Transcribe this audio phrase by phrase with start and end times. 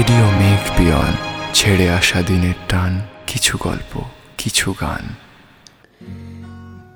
[0.00, 1.12] Radio মেঘ peon
[1.54, 4.00] ছেড়ে আসা দিনের টান, কিছু গল্প,
[4.38, 5.04] কিছু গান।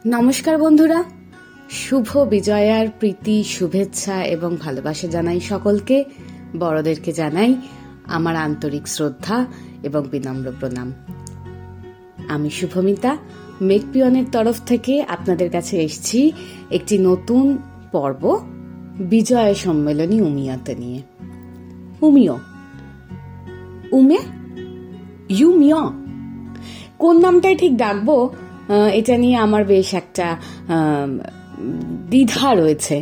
[0.06, 1.04] নমস্কার বন্ধুরা।
[1.70, 6.04] শুভ বিজয়ার প্রীতি, শুভেচ্ছা এবং ভালোবাসা জানাই সকলকে।
[6.58, 7.54] বড়দেরকে জানাই
[8.04, 9.46] আমার আন্তরিক শ্রদ্ধা
[9.82, 10.92] এবং বিনম্র প্রণাম।
[12.28, 13.16] আমি শুভমিতা
[13.60, 16.32] মেঘপিয়নের তরফ থেকে আপনাদের কাছে এসেছি
[16.70, 17.58] একটি নতুন
[17.92, 18.40] পর্ব
[18.98, 21.02] বিজয় সম্মেলনী উমিয়াতে নিয়ে।
[22.00, 22.34] উমিয়
[23.98, 24.20] উমে?
[25.38, 25.80] ইউ ইউমিয়
[27.02, 28.16] কোন নামটাই ঠিক ডাকবো?
[28.98, 30.26] এটা নিয়ে আমার বেশ একটা
[32.10, 32.96] দ্বিধা রয়েছে।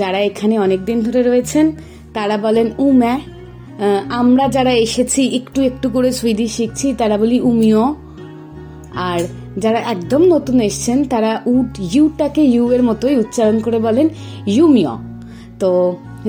[0.00, 1.66] যারা এখানে অনেক দিন ধরে রয়েছেন,
[2.16, 3.14] তারা বলেন উম্যা
[4.20, 7.84] আমরা যারা এসেছি, একটু একটু করে সুইডিশ শিখছি, তারা বলি উমিও।
[9.10, 9.20] আর
[9.62, 14.06] যারা একদম নতুন এসছেন, তারা উট, ইউটাকে ইউ এর মতোই উচ্চারণ করে বলেন
[14.56, 14.94] ইউমিয়
[15.60, 15.70] তো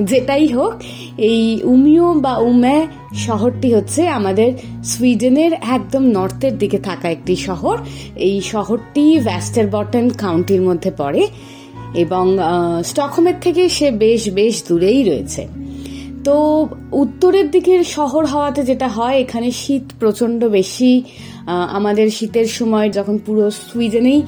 [0.10, 0.74] যেটাই হোক,
[1.32, 2.78] এই উমিও বা উমে
[3.26, 4.50] শহরটি হচ্ছে আমাদের
[4.92, 7.76] সুইডেনের একদম নর্থের দিকে থাকা একটি শহর।
[8.28, 11.24] এই শহরটি ভ্যাস্টার বটন কাউন্টির মধ্যে পড়ে
[12.04, 12.26] এবং
[12.90, 15.44] স্টকহোমের থেকে সে বেশ বেশ দূরেই রয়েছে।
[16.26, 16.36] তো
[17.04, 20.92] উত্তরের দিকের শহর হওয়াতে যেটা হয়, এখানে শীত প্রচণ্ড বেশি।
[21.78, 24.20] আমাদের শীতের সময় যখন পুরো সুইডেনেই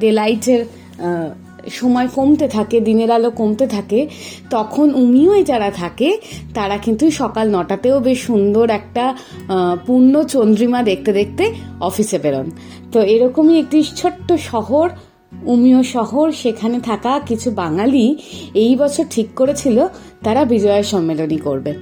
[0.00, 0.62] ডে লাইটের
[1.70, 4.06] সময় কমতে থাকে দিনের আলো কমতে থাকে
[4.50, 6.18] তখন উমিওয় যারা থাকে
[6.54, 9.16] তারা কিন্তু সকাল নটাতেও বেশ সুন্দর একটা
[9.86, 12.50] পূর্ণ চন্দ্রিমা দেখতে দেখতে অফিসে বেরোন।
[12.92, 14.90] তো এরকমই একটি ছোট্ট শহর
[15.42, 18.16] উমিয় শহর সেখানে থাকা কিছু বাঙালি
[18.54, 19.86] এই বছর ঠিক করেছিল
[20.24, 21.74] তারা বিজয়া সম্মেলনী করবে।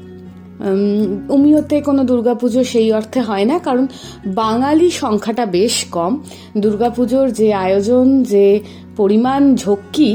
[0.60, 3.86] উম, উমিয়তে কোনো দুর্গাপুজো সেই অর্থে হয় না কারণ
[4.26, 6.22] বাঙালি সংখ্যাটা বেশ কম।
[6.58, 8.60] দুর্গাপুজোর যে আয়োজন যে
[8.97, 10.11] পরিমাণ ঝক্কি,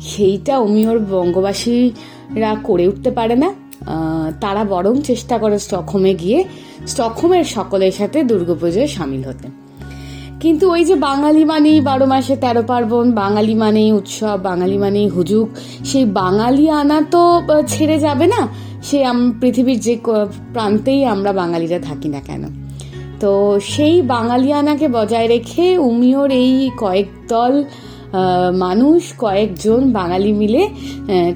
[0.00, 3.50] সেইটা উমিয়র বঙ্গবাসীরা করে উঠতে পারে না।
[4.40, 6.38] তারা বরং চেষ্টা করে স্টকহোমে গিয়ে
[6.86, 9.48] স্টকহোমের সকলের সাথে দুর্গাপুজোয় সামিল হতে।
[10.40, 15.48] কিন্তু ওই যে বাঙালি মানেই বারো মাসে তেরো পার্বণ, বাঙালি মানেই উৎসব, বাঙালি মানেই হুজুক
[15.84, 17.22] সেই বাঙালি আনা তো
[17.68, 18.40] ছেড়ে যাবে না।
[18.82, 18.98] সে
[19.40, 19.94] পৃথিবীর যে
[20.52, 22.42] প্রান্তেই আমরা বাঙালিরা থাকি না কেন?
[23.20, 23.32] তো
[23.64, 27.64] সেই বাঙালিয়ানাকে বজায় রেখে উমিওর এই কয়েক দল
[28.56, 30.68] মানুষ, কয়েকজন বাঙালি মিলে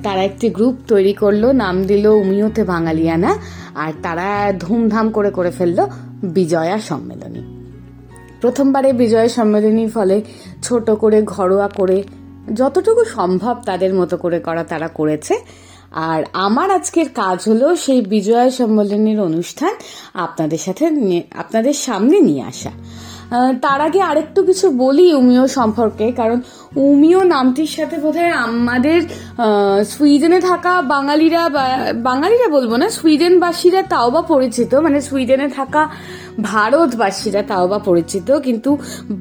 [0.02, 3.38] তারা একটি গ্রুপ তৈরি করল, নাম দিল উমিওতে বাঙালিয়ানা,
[3.74, 5.86] আর তারা ধুমধাম করে করে ফেলল
[6.24, 7.42] বিজয়া সম্মেলনী।
[8.40, 10.22] প্রথমবারে বিজয় সম্মেলনীর ফলে
[10.62, 12.02] ছোট করে, ঘরোয়া করে,
[12.54, 15.34] যতটুকু সম্ভব তাদের মতো করে করা তারা করেছে।
[15.92, 19.74] আর আমার আজকের কাজ হলো সেই বিজয়া সম্মেলনীর অনুষ্ঠান
[20.14, 20.84] আপনাদের সাথে
[21.34, 22.70] আপনাদের সামনে নিয়ে আসা।
[23.64, 26.38] তার আগে আরেকটু কিছু বলি উমিও সম্পর্কে, কারণ
[26.88, 28.98] উমিও নামটির সাথে বোধহয় আমাদের
[29.92, 31.42] সুইডেনে থাকা বাঙালিরা
[32.08, 35.82] বাঙালিরা বলব না, সুইডেনবাসীরা তাও বা পরিচিত মানে সুইডেনে থাকা
[36.50, 38.70] ভারতবাসীরা তাও বা পরিচিত, কিন্তু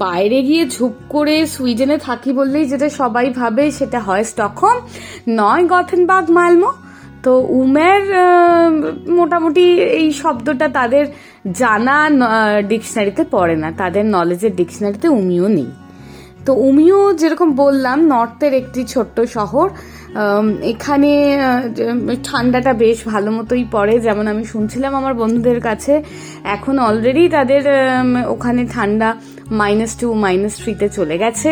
[0.03, 4.77] বাইরে গিয়ে ঝুপ করে সুইডেনে থাকি বললেই যেটা সবাই ভাবে সেটা হয় স্টকহোম,
[5.39, 6.71] নয় গথেনবাগ মালমো
[7.23, 7.31] তো
[7.61, 8.03] উমের
[9.19, 9.65] মোটামুটি
[10.01, 11.05] এই শব্দটা তাদের
[11.61, 11.97] জানা
[12.71, 15.69] ডিকশনারিতে পড়ে না। তাদের নলেজের ডিকশনারিতে উমিও নেই।
[16.45, 19.67] তো উমিও যেরকম বললাম, নর্থের একটি ছোট্ট শহর।
[20.73, 21.11] এখানে
[22.27, 25.93] ঠান্ডাটা বেশ ভালো মতোই পড়ে। যেমন আমি শুনছিলাম আমার বন্ধুদের কাছে,
[26.55, 27.63] এখন অলরেডি তাদের
[28.33, 29.09] ওখানে ঠান্ডা
[29.59, 31.51] মাইনাস টু মাইনাস থ্রিতে চলে গেছে।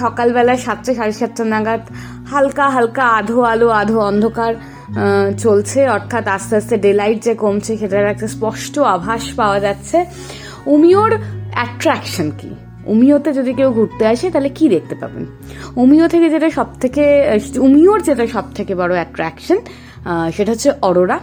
[0.00, 1.82] সকালবেলা সাতটা সাড়ে সাতটা নাগাদ
[2.32, 4.52] হালকা হালকা আধো আলো, আধো অন্ধকার
[5.44, 9.98] চলছে। অর্থাৎ আস্তে আস্তে ডেলাইট যে কমছে সেটার একটা স্পষ্ট আভাস পাওয়া যাচ্ছে।
[10.74, 11.12] উমিওর
[11.56, 12.50] অ্যাট্রাকশন কি?
[12.92, 15.24] উমিওতে যদি কেউ ঘুরতে আসে তাহলে কি দেখতে পাবেন?
[15.82, 17.04] উমিও থেকে যেটা সব থেকে
[17.66, 19.58] উমিওর যেটা সব থেকে বড় অ্যাট্রাকশন
[20.36, 21.18] সেটা হচ্ছে অরোরা।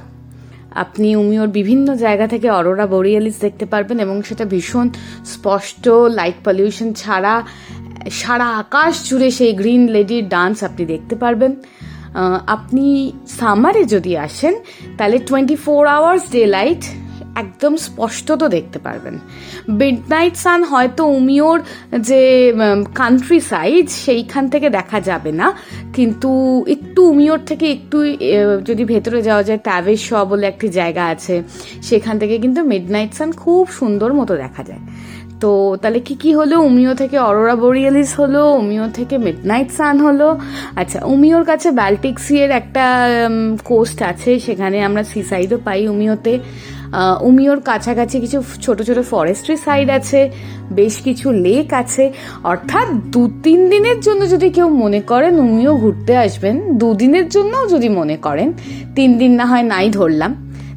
[0.84, 4.88] আপনি উমিওর বিভিন্ন জায়গা থেকে অরোরা বোরিয়ালিস দেখতে পারবেন এবং সেটা ভীষণ
[5.34, 5.86] স্পষ্ট
[6.20, 7.34] লাইট পলিউশন ছাড়া
[8.22, 11.52] সারা আকাশ জুড়ে সেই গ্রিন লেডির ডান্স আপনি দেখতে পারবেন।
[12.56, 12.86] আপনি
[13.40, 14.54] সামারে যদি আসেন,
[14.98, 16.84] তাহলে twenty four hours day light
[17.44, 19.16] একদম স্পষ্ট তো দেখতে পারবেন।
[19.80, 21.58] মিড নাইট সান হয়তো উমিওর
[22.10, 22.22] যে
[23.02, 25.48] কান্ট্রি সাইড সেইখান থেকে দেখা যাবে না,
[25.98, 26.30] কিন্তু
[26.76, 27.98] একটু উমিওর থেকে একটু
[28.70, 31.36] যদি ভেতরে যাওয়া যায় ট্যাভেশ শ বলে একটি জায়গা আছে,
[31.90, 34.84] সেখান থেকে কিন্তু মিড নাইট সান খুব সুন্দর মতো দেখা যায়।
[35.42, 35.52] তো
[35.82, 36.56] তাহলে কি কি হলো?
[36.70, 40.28] উমিও থেকে অরোরা বোরিয়ালিস হলো, উমিও থেকে মিডনাইট সান হলো।
[40.82, 42.86] আচ্ছা উমিওর কাছে ব্যালটিক সি এর একটা
[43.70, 46.34] কোস্ট আছে, সেখানে আমরা সি সাইডও পাই উমিওতে।
[47.30, 50.20] উমিওর কাছাকাছি কিছু ছোট ছোট ফরেস্ট্রি সাইড আছে,
[50.80, 52.04] বেশ কিছু লেক আছে।
[52.52, 57.90] অর্থাৎ দু তিন দিনের জন্য যদি কেউ মনে করেন উমিও ঘুরতে আসবেন দুদিনের জন্যও যদি
[58.00, 58.50] মনে করেন,
[58.98, 60.32] তিন দিন না হয় নাই ধরলাম,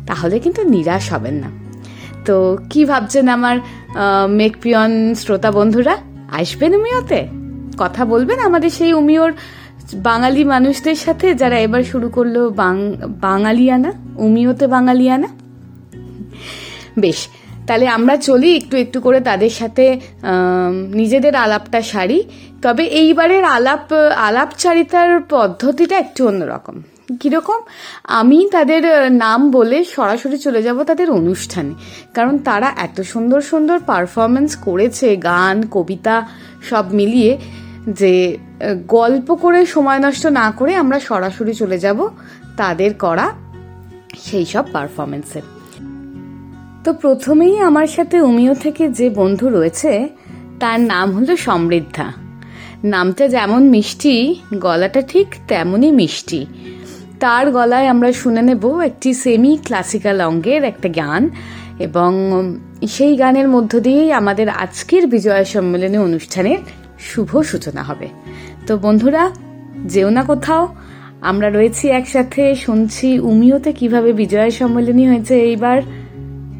[0.08, 1.49] তাহলে কিন্তু নিরাশ হবেন না।
[2.26, 2.37] তো
[2.70, 3.56] কি ভাবছেন আমার
[4.38, 5.94] মেকপিয়ন শ্রোতা বন্ধুরা,
[6.41, 7.20] আসবেন উমিওতে।
[7.82, 9.32] কথা বলবেন আমাদের সেই উমিওর
[10.08, 12.37] বাঙালি মানুষদের সাথে যারা এবার শুরু করল
[13.26, 13.91] বাঙালিয়ানা,
[14.26, 15.29] উমিওতে বাঙালিয়ানা।
[17.02, 17.20] বেশ,
[17.67, 19.85] তাহলে আমরা চলি একটু একটু করে তাদের সাথে
[21.00, 22.19] নিজেদের আলাপটা সারি।
[22.62, 23.87] তবে এইবারের আলাপ,
[24.29, 26.76] আলাপচারিতার পদ্ধতিটা একটু অন্যরকম।
[27.20, 27.60] কীরকম?
[28.04, 31.74] আমি তাদের নাম বলে সরাসরি চলে যাব তাদের অনুষ্ঠানে।
[32.14, 36.28] কারণ তারা এত সুন্দর সুন্দর পারফরমেন্স করেছে, গান, কবিতা
[36.62, 37.38] সব মিলিয়ে
[37.88, 38.38] যে
[38.88, 42.08] গল্প করে সময় নষ্ট না করে আমরা সরাসরি চলে যাব
[42.56, 43.32] তাদের করা
[44.22, 45.42] সেই সব পারফরমেন্সের
[46.84, 50.08] তো প্রথমেই আমার সাথে উমিও থেকে যে বন্ধু রয়েছে,
[50.60, 52.12] তার নাম হলো সমৃদ্ধা।
[52.84, 56.46] নামটা যেমন মিষ্টি, গলাটা ঠিক তেমনই মিষ্টি।
[57.24, 61.22] তার গলায় আমরা শুনে নেব একটি সেমি ক্লাসিক্যাল অঙ্গের একটা গান
[61.78, 62.10] এবং
[62.88, 66.58] সেই গানের মধ্য দিয়েই আমাদের আজকের বিজয়া সম্মেলনী অনুষ্ঠানের
[66.98, 68.08] শুভ সূচনা হবে।
[68.66, 69.30] তো বন্ধুরা,
[69.86, 70.62] যেও না কোথাও,
[71.20, 75.78] আমরা রয়েছি একসাথে, শুনছি উমিওতে কীভাবে বিজয়া সম্মেলনী হয়েছে, এইবার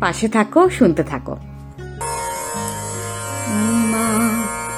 [0.01, 1.37] পাশে থাকো, শুনতে থাকো।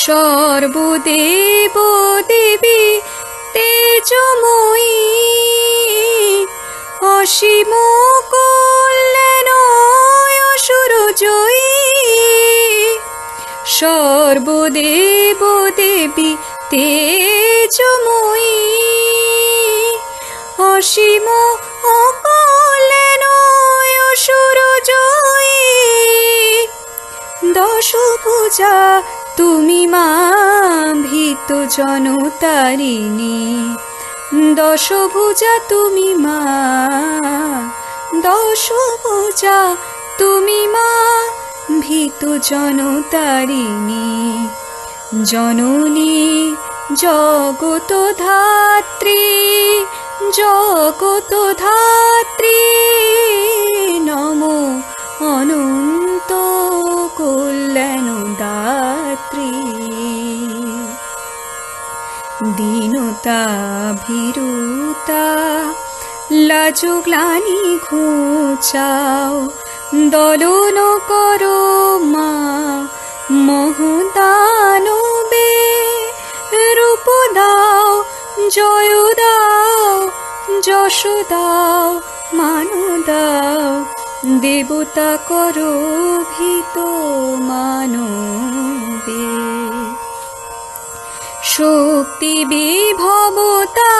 [0.03, 1.75] সর্বদেব
[2.27, 2.83] দেবী
[3.53, 4.97] তেজময়ী
[7.15, 7.71] অসীম
[28.27, 29.01] পূজা,
[29.37, 30.31] তুমি মা
[31.03, 33.75] ভীত জনতারিণী।
[34.55, 36.45] দশ ভুজা তুমি মা।
[38.21, 38.71] দশ
[39.03, 39.75] ভুজা
[40.17, 41.21] তুমি মা
[41.79, 44.47] ভীত জনতারিণী।
[45.23, 46.55] জননী,
[46.93, 49.25] জগত ধাত্রী
[50.33, 52.63] জগত ধাত্রী,
[53.99, 54.81] নম
[55.21, 56.33] অনন্ত
[57.17, 58.16] কল্যাণ
[58.47, 59.51] দাত্রী
[62.57, 63.43] দীনতা
[64.03, 65.27] ভীরুতা
[66.47, 69.33] লাজু গ্লানি ঘুচাও
[70.11, 70.77] দলন
[71.09, 71.61] করো
[72.13, 72.31] মা
[73.47, 75.51] মহদানবে
[76.77, 78.03] রূপ দাও
[78.49, 80.09] জয় দাও
[80.67, 82.01] যশ দাও
[82.33, 82.69] মান
[83.07, 85.73] দাও দেবতা করো
[86.37, 86.79] ভীত
[87.39, 89.27] মানবে।
[91.43, 93.95] শক্তি বিভবতা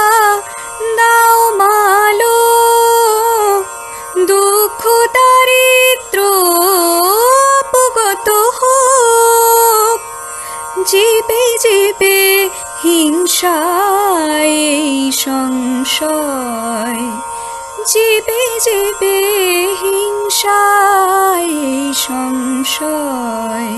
[0.97, 2.39] দাও মালো।
[4.25, 6.19] দুঃখ দারিদ্র
[7.59, 9.99] উপগত হোক।
[10.87, 12.49] জীবে জীবে
[12.83, 17.36] হিংসায় সংশয়।
[17.87, 19.17] জীবে জীবে
[19.81, 21.55] হিংসায়
[21.93, 23.71] সংশয়।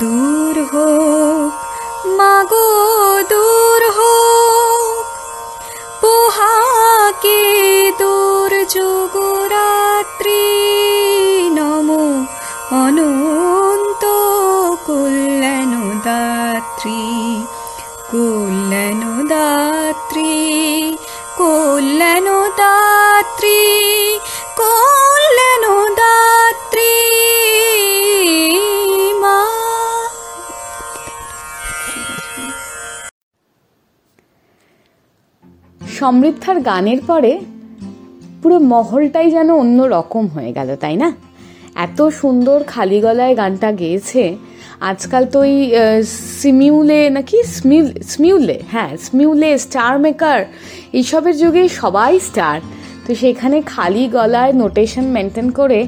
[0.00, 1.52] দূর হোক
[2.18, 2.70] মাগো
[3.30, 3.49] দূর
[35.98, 37.32] সমৃদ্ধার গানের পরে
[38.40, 41.08] পুরো মহলটাই যেন অন্য রকম হয়ে গেল, তাই না?
[41.86, 44.22] এত সুন্দর খালি গলায় গানটা গেয়েছে।
[44.90, 45.54] আজকাল তো ওই
[46.40, 47.38] সিমিউলে নাকি?
[48.12, 50.40] স্মিউলে হ্যাঁ স্মিউলে, স্টার মেকার,
[50.98, 52.56] এইসবের যুগে সবাই স্টার।
[53.04, 55.80] তো সেখানে খালি গলায় নোটেশন মেনটেন করে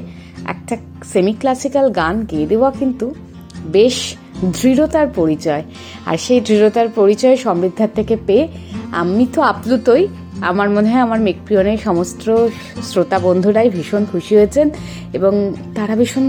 [0.53, 0.75] একটা
[1.11, 3.05] সেমি ক্লাসিক্যাল গান গেয়ে দেওয়া কিন্তু
[3.75, 3.97] বেশ
[4.61, 5.63] দৃঢ়তার পরিচয়।
[6.05, 8.47] আর সেই দৃঢ়তার পরিচয় সমৃদ্ধার থেকে পেয়ে
[8.91, 10.07] আমি তো আপ্লুতই।
[10.41, 12.23] আমার মনে হয় আমার মেকপ্রিয়নের সমস্ত
[12.83, 14.67] শ্রোতা বন্ধুরাই ভীষণ খুশি হয়েছেন
[15.13, 15.33] এবং
[15.75, 16.25] তারা ভীষণ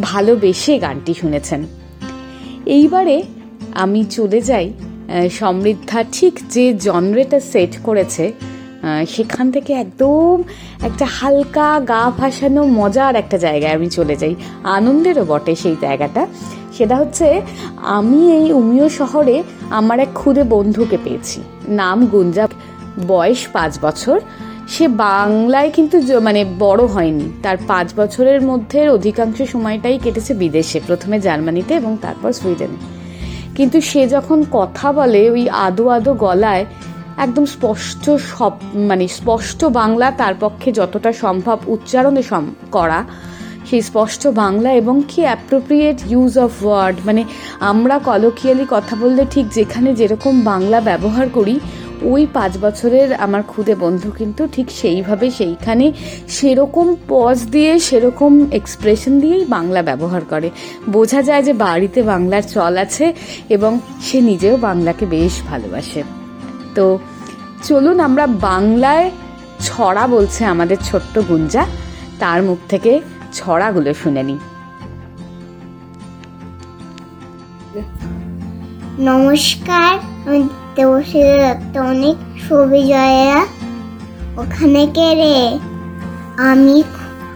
[0.00, 1.60] ভালোবেসে গানটি শুনেছেন।
[2.76, 3.16] এইবারে
[3.74, 4.66] আমি চলে যাই
[5.30, 8.24] সমৃদ্ধা ঠিক যে জনরেটা সেট করেছে
[9.08, 10.42] সেখান থেকে একদম
[10.82, 16.26] একটা হালকা গা ভাসানো মজার একটা জায়গায় আমি চলে যাই। আনন্দেরও বটে সেই জায়গাটা।
[16.78, 17.40] সেটা হচ্ছে,
[17.76, 22.48] আমি এই উমিয় শহরে আমার এক খুদে বন্ধুকে পেয়েছি। নাম গুঞ্জা।
[23.08, 24.20] বয়স পাঁচ বছর।
[24.68, 31.20] সে বাংলায় কিন্তু মানে বড় হয়নি। তার পাঁচ বছরের মধ্যে অধিকাংশ সময়টাই কেটেছে বিদেশে, প্রথমে
[31.20, 32.76] জার্মানিতে এবং তারপর সুইডেনে।
[33.54, 36.64] কিন্তু সে যখন কথা বলে ওই আদো আদো গলায়
[37.18, 43.04] একদম স্পষ্ট সব মানে স্পষ্ট বাংলা তার পক্ষে যতটা সম্ভব উচ্চারণে সম- করা।
[43.70, 47.24] সেই স্পষ্ট বাংলা এবং কি অ্যাপ্রোপ্রিয়েট ইউজ অফ ওয়ার্ড মানে
[47.60, 51.60] আমরা কলোকিয়ালি কথা বললে ঠিক যেখানে যেরকম বাংলা ব্যবহার করি,
[52.02, 55.92] ওই পাঁচ বছরের আমার খুদে বন্ধু কিন্তু ঠিক সেইভাবে সেইখানে
[56.28, 60.50] সেরকম পজ দিয়ে, সেরকম এক্সপ্রেশন দিয়েই বাংলা ব্যবহার করে।
[60.88, 63.12] বোঝা যায় যে বাড়িতে বাংলার চল আছে
[63.48, 66.17] এবং সে নিজেও বাংলাকে বেশ ভালোবাসে।
[66.74, 66.98] তো
[67.62, 69.10] চলুন আমরা বাংলায়
[69.60, 71.66] ছড়া বলছে আমাদের ছোট্ট গুঞ্জা।
[72.18, 73.00] তার মুখ থেকে
[73.32, 74.38] ছড়াগুলো শুনে নিই।
[78.98, 79.98] নমস্কার,
[80.28, 82.16] আমি দত্ত, অনেক
[82.48, 83.46] সুবিজয়া
[84.36, 85.58] ওখানে কে রে?
[86.42, 86.82] আমি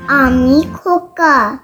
[0.09, 1.59] আমি খোকা।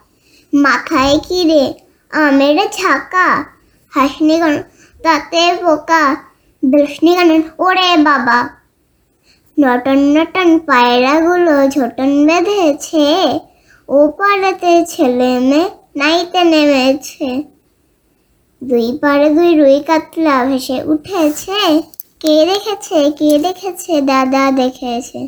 [0.54, 1.74] মাথায় কি রে?
[2.10, 3.44] আমের ছাকা।
[3.90, 4.62] হাসনি কেন
[5.02, 6.27] তাতে পোকা।
[6.62, 8.38] বৃষ্ণি কেন ওরে বাবা।
[9.58, 13.08] নটন নটন, পায়রাগুলো ঝোটন বেঁধেছে।
[13.88, 17.28] ও পাড়াতে ছেলে মেয়ে নাইতে নেমেছে।
[18.62, 21.60] দুই পাড়ে দুই রুই কাতলা ভেসে উঠেছে।
[22.20, 24.00] কে দেখেছে কে দেখেছে?
[24.00, 25.20] দাদা দেখেছে।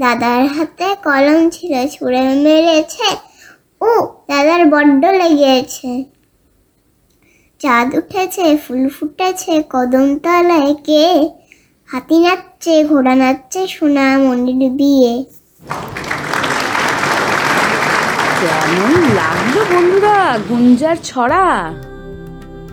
[0.00, 3.08] দাদার হাতে কলম ছিল, ছুঁড়ে মেরেছে।
[3.80, 3.90] ও,
[4.28, 6.17] দাদার বড্ড লেগেছে।
[7.60, 11.28] চাঁদ উঠেছে, ফুল ফুটেছে, কদম তলায় কে?
[11.86, 15.24] হাতি নাচছে, ঘোড়া নাচছে, সোনা মন্দির বিয়ে
[18.40, 21.72] কেমন লাগল বন্ধুরা, গুঞ্জার ছড়া?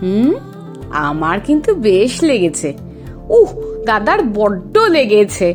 [0.02, 0.34] হুম?
[0.92, 2.74] আমার কিন্তু বেশ লেগেছে।
[3.28, 3.50] উহ,
[3.84, 5.54] দাদার বড্ড লেগেছে।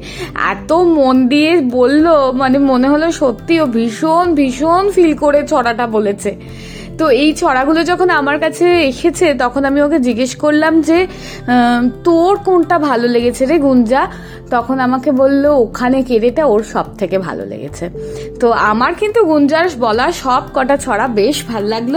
[0.50, 6.36] এত মন দিয়ে বলল মানে মনে হলো সত্যি ও ভীষণ ভীষণ ফিল করে ছড়াটা বলেছে।
[7.00, 11.00] তো এই ছড়াগুলো যখন আমার কাছে এসেছে, তখন আমি ওকে জিজ্ঞেস করলাম যে
[12.08, 14.04] তোর কোনটা ভালো লেগেছে রে গুঞ্জা?
[14.54, 17.86] তখন আমাকে বলল, ওখানে কেড়েটা ওর সব থেকে ভালো লেগেছে।
[18.42, 21.96] তো আমার কিন্তু গুঞ্জার বলা সব কটা ছড়া বেশ ভালো লাগল।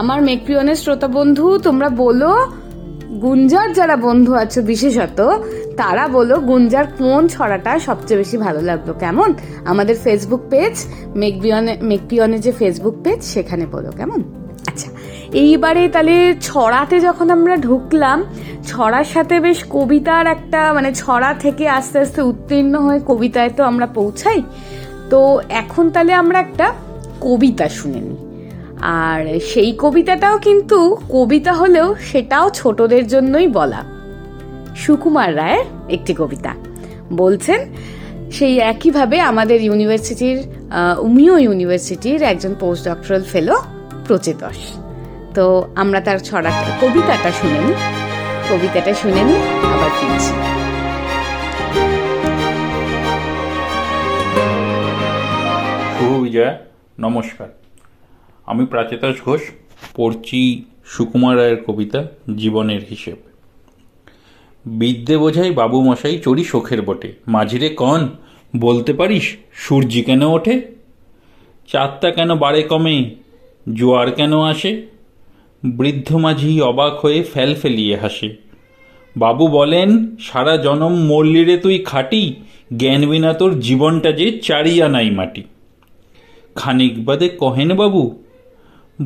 [0.00, 2.32] আমার মেকপ্রিয়নের শ্রোতা বন্ধু, তোমরা বলো,
[3.24, 5.18] গুঞ্জার যারা বন্ধু আছো বিশেষত
[5.76, 9.34] তারা বলো গুঞ্জার কোন ছড়াটা সবচেয়ে বেশি ভালো লাগল। কেমন?
[9.64, 14.22] আমাদের ফেসবুক পেজ মেকবিয়নে মেকপিয়নে যে ফেসবুক পেজ সেখানে বলো, কেমন?
[14.66, 14.90] আচ্ছা
[15.32, 18.24] এইবারে তাহলে ছড়াতে যখন আমরা ঢুকলাম,
[18.66, 23.86] ছড়ার সাথে বেশ কবিতার একটা মানে ছড়া থেকে আস্তে আস্তে উত্তীর্ণ হয়ে কবিতায় তো আমরা
[23.86, 24.42] পৌঁছাই।
[25.10, 26.74] তো এখন তাহলে আমরা একটা
[27.20, 28.16] কবিতা শুনে নিই।
[28.80, 33.95] আর সেই কবিতাটাও কিন্তু কবিতা হলেও সেটাও ছোটদের জন্যই বলা।
[34.76, 36.52] সুকুমার রায়ের একটি কবিতা।
[37.12, 37.60] বলছেন,
[38.32, 40.38] সেই একইভাবে আমাদের ইউনিভার্সিটির
[40.98, 43.56] উমিও ইউনিভার্সিটির একজন পোস্ট ডক্টরাল ফেলো
[44.06, 44.58] প্রচেতস।
[45.34, 47.74] তো আমরা তার ছড়াটা কবিতাটা শুনে নিই।
[48.50, 49.40] কবিতাটা শুনে নিই,
[49.74, 50.34] আবার ফিরছি।
[56.22, 56.58] বিজয়া,
[56.98, 57.48] নমস্কার।
[58.46, 59.42] আমি প্রাচেতাস ঘোষ,
[59.96, 62.00] পড়ছি সুকুমার রায়ের কবিতা
[62.36, 63.16] জীবনের হিসেব।
[64.66, 68.08] বিদ্যে বোঝাই বাবু মশাই চড়ি শোখের বটে। মাঝিরে কন,
[68.56, 70.60] বলতে পারিস সূর্যি কেন ওঠে?
[71.72, 73.10] চাঁদটা কেন বাড়ে কমে,
[73.72, 74.82] জোয়ার কেন আসে?
[75.64, 78.36] বৃদ্ধ মাঝি অবাক হয়ে ফেল ফেলিয়ে হাসে।
[79.16, 82.34] বাবু বলেন, সারা জনম মল্লিরে তুই খাটি,
[82.76, 85.42] জ্ঞান বিনা তোর জীবনটা যে চারিয়া নাই মাটি।
[86.54, 88.24] খানিক বাদে কহেন বাবু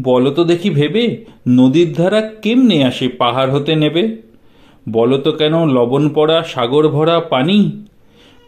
[0.02, 4.29] বলো তো দেখি ভেবে, নদীর ধারা কেমনে আসে পাহাড় হতে নেবে?
[4.88, 7.86] বলো তো কেন লবণ পড়া, সাগর ভরা পানি?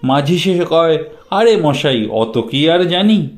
[0.03, 0.99] মাঝি শেষে কয়,
[1.31, 3.29] আরে মশাই, অত কি আর জানি?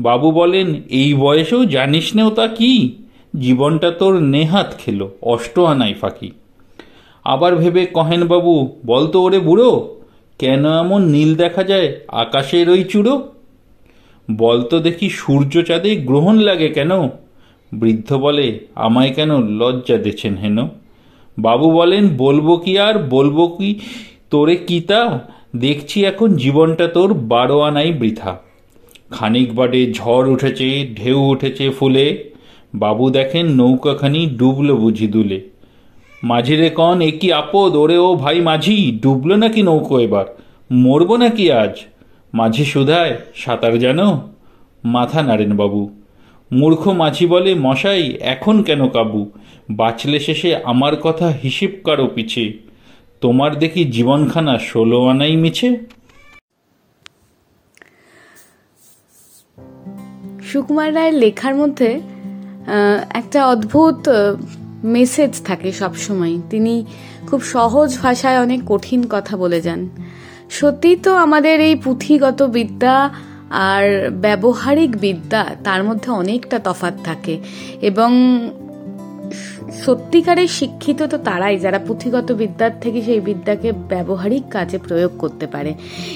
[0.00, 2.96] বাবু বলেন, এই বয়সেও জানিস নেও তা কি?
[3.38, 6.30] জীবনটা তোর নেহাত খেলো, অষ্ট আনাই ফাঁকি।
[7.24, 9.96] আবার ভেবে কহেন বাবু, বলতো ওরে বুড়ো,
[10.38, 13.28] কেন এমন নীল দেখা যায়, আকাশের ওই চূড়ো?
[14.36, 17.08] বলতো দেখি সূর্য চাঁদে গ্রহণ লাগে কেন?
[17.72, 20.68] বৃদ্ধ বলে, আমায় কেন লজ্জা দেছেন হেন?
[21.38, 22.98] বাবু বলেন, বলব কি আর?
[22.98, 23.80] বলব কি?
[24.30, 25.20] তোরে কিতা
[25.56, 28.36] দেখছি এখন জীবনটা তোর বারো আনাই বৃথা।
[29.10, 32.30] খানিক বাদে ঝড় উঠেছে, ঢেউ উঠেছে ফুলে।
[32.74, 35.40] বাবু দেখেন নৌকাখানি ডুবলো বুঝি দুলে।
[36.22, 37.76] মাঝিরে কন, এ কি আপদ?
[37.76, 40.24] ওরে ও ভাই মাঝি, ডুবলো নাকি নৌকো এবার?
[40.72, 41.78] মরবো নাকি আজ?
[42.34, 44.28] মাঝি সুধায়, সাঁতার জানো?
[44.84, 45.90] মাথা নাড়েন বাবু।
[46.52, 49.30] মূর্খ মাঝি বলে, মশাই, এখন কেন কাবু?
[49.70, 52.52] বাঁচলে শেষে আমার কথা হিসেব কারও পিছে?
[53.20, 55.76] তোমার দেখি জীবনখানা ষোলো আনাই মিছে?
[60.42, 62.00] সুকুমার রায়ের লেখার মধ্যে
[63.10, 64.08] একটা অদ্ভুত
[64.84, 66.84] মেসেজ থাকে সবসময়। তিনি
[67.26, 69.88] খুব সহজ ভাষায় অনেক কঠিন কথা বলে যান।
[70.50, 73.14] সত্যি তো আমাদের এই পুঁথিগত বিদ্যা
[73.50, 77.38] আর ব্যবহারিক বিদ্যা তার মধ্যে অনেকটা তফাৎ থাকে।
[77.82, 78.12] এবং
[79.84, 85.74] সত্যিকারের শিক্ষিত তো তারাই, যারা পুঁথিগত বিদ্যার থেকে সেই বিদ্যাকে ব্যবহারিক কাজে প্রয়োগ করতে পারে।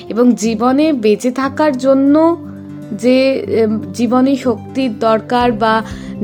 [0.09, 2.14] এবং জীবনে বেঁচে থাকার জন্য
[3.02, 3.19] যে
[3.92, 5.75] জীবনী শক্তির দরকার বা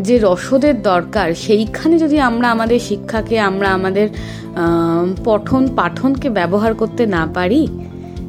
[0.06, 4.06] যে রসদের দরকার, সেইখানে যদি আমরা আমাদের শিক্ষাকে, আমরা আমাদের
[5.24, 7.62] পঠন পাঠনকে ব্যবহার করতে না পারি,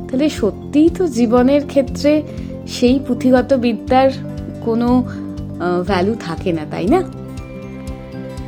[0.08, 2.24] তাহলে সত্যিই তো জীবনের ক্ষেত্রে
[2.68, 4.10] সেই পুঁথিগত বিদ্যার
[4.66, 5.04] কোনো
[5.88, 7.02] ভ্যালু থাকে না, তাই না?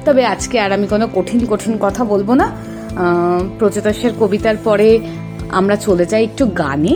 [0.05, 2.51] তবে আজকে আর আমি কোনো কঠিন কঠিন কথা বলব না।
[2.95, 4.99] আহ, কবিতার পরে
[5.49, 6.95] আমরা চলে যাই একটু গানে।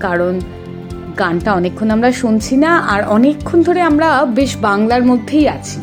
[0.00, 0.40] কারণ
[1.18, 5.80] গানটা অনেকক্ষণ আমরা শুনছি না আর অনেকক্ষণ ধরে আমরা বেশ বাংলার মধ্যেই আছি।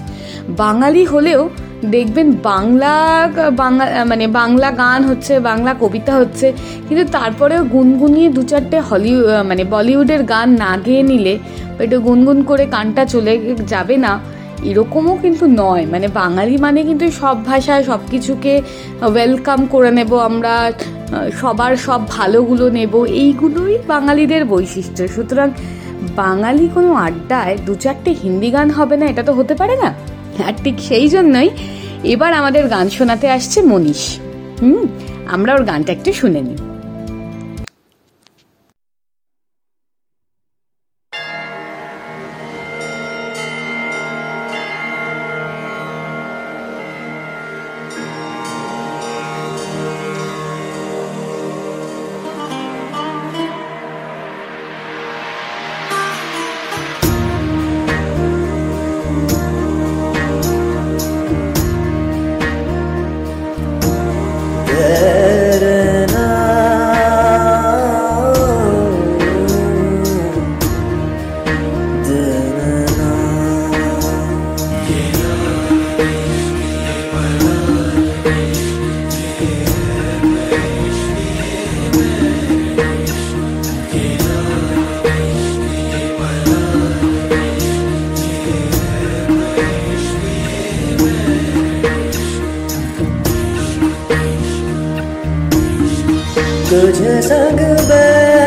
[0.49, 1.49] বাঙালি হলেও
[1.85, 2.93] দেখবেন বাংলা
[3.51, 6.53] বাংলা মানে বাংলা গান হচ্ছে বাংলা কবিতা হচ্ছে
[6.89, 11.37] কিন্তু তারপরেও গুনগুনিয়ে দু চারটে হলিউড মানে বলিউডের গান না গেয়ে নিলে
[11.79, 14.19] একটু গুনগুন করে গানটা চলে যাবে না।
[14.63, 18.61] এরকমও কিন্তু নয়। মানে বাঙালি মানে কিন্তু সব ভাষায় সব কিছুকে
[19.01, 20.71] ওয়েলকাম করে নেব আমরা
[21.41, 25.49] সবার সব ভালোগুলো নেব। এইগুলোই বাঙালিদের বৈশিষ্ট্য। সুতরাং
[26.15, 29.93] বাঙালি কোনো আড্ডায় দু চারটে হিন্দি গান হবে না, এটা তো হতে পারে না?
[30.47, 31.49] আর ঠিক সেই জন্যই
[32.03, 34.19] এবার আমাদের গান শোনাতে আসছে মনীষ।
[34.61, 34.87] হুম,
[35.27, 36.57] আমরা ওর গানটা একটু শুনে নিই।
[96.69, 98.46] तुझे संग बैर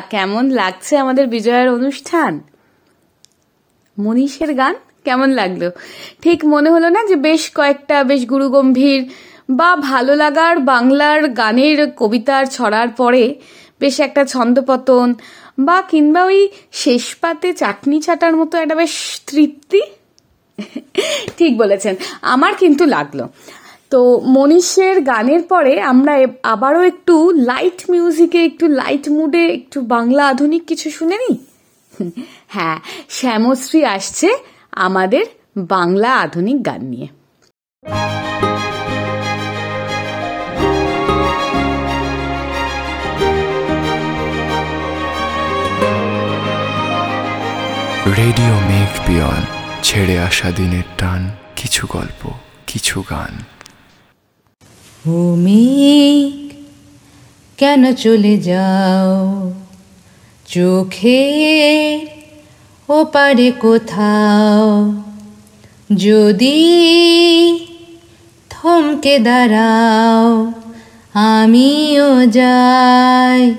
[0.00, 2.40] কেমন লাগছে আমাদের বিজয়ের অনুষ্ঠান?
[3.98, 5.70] মনীষের গান কেমন লাগল?
[6.22, 9.10] ঠিক মনে হলো না যে বেশ কয়েকটা বেশ গুরুগম্ভীর
[9.50, 13.34] বা ভালো লাগার বাংলার গানের কবিতার ছড়ার পরে
[13.80, 15.14] বেশ একটা ছন্দপতন
[15.58, 19.82] বা কিংবা ওই শেষ পাতে চাটনি ছাটার মতো একটা বেশ তৃপ্তি?
[21.36, 23.26] ঠিক বলেছেন। আমার কিন্তু লাগল।
[23.94, 30.64] তো মনীষের গানের পরে আমরা আবারও একটু লাইট মিউজিকে একটু লাইট মুডে একটু বাংলা আধুনিক
[30.66, 31.36] কিছু শুনে নিই?
[32.48, 34.28] হ্যাঁ শ্যামশ্রী আসছে
[34.72, 35.24] আমাদের
[35.58, 37.08] বাংলা আধুনিক গান নিয়ে।
[48.16, 49.42] রেডিও মেঘ পিয়ন,
[49.82, 52.28] ছেড়ে আসা দিনের টান, কিছু গল্প,
[52.66, 53.53] কিছু গান।
[55.08, 56.52] ও মেঘ
[57.56, 59.52] কেন চলে যাও?
[60.46, 62.06] চোখের
[62.88, 64.92] ওপারে কোথাও?
[65.96, 66.60] যদি
[68.50, 70.52] থমকে দাঁড়াও,
[71.14, 73.54] আমিও যাই,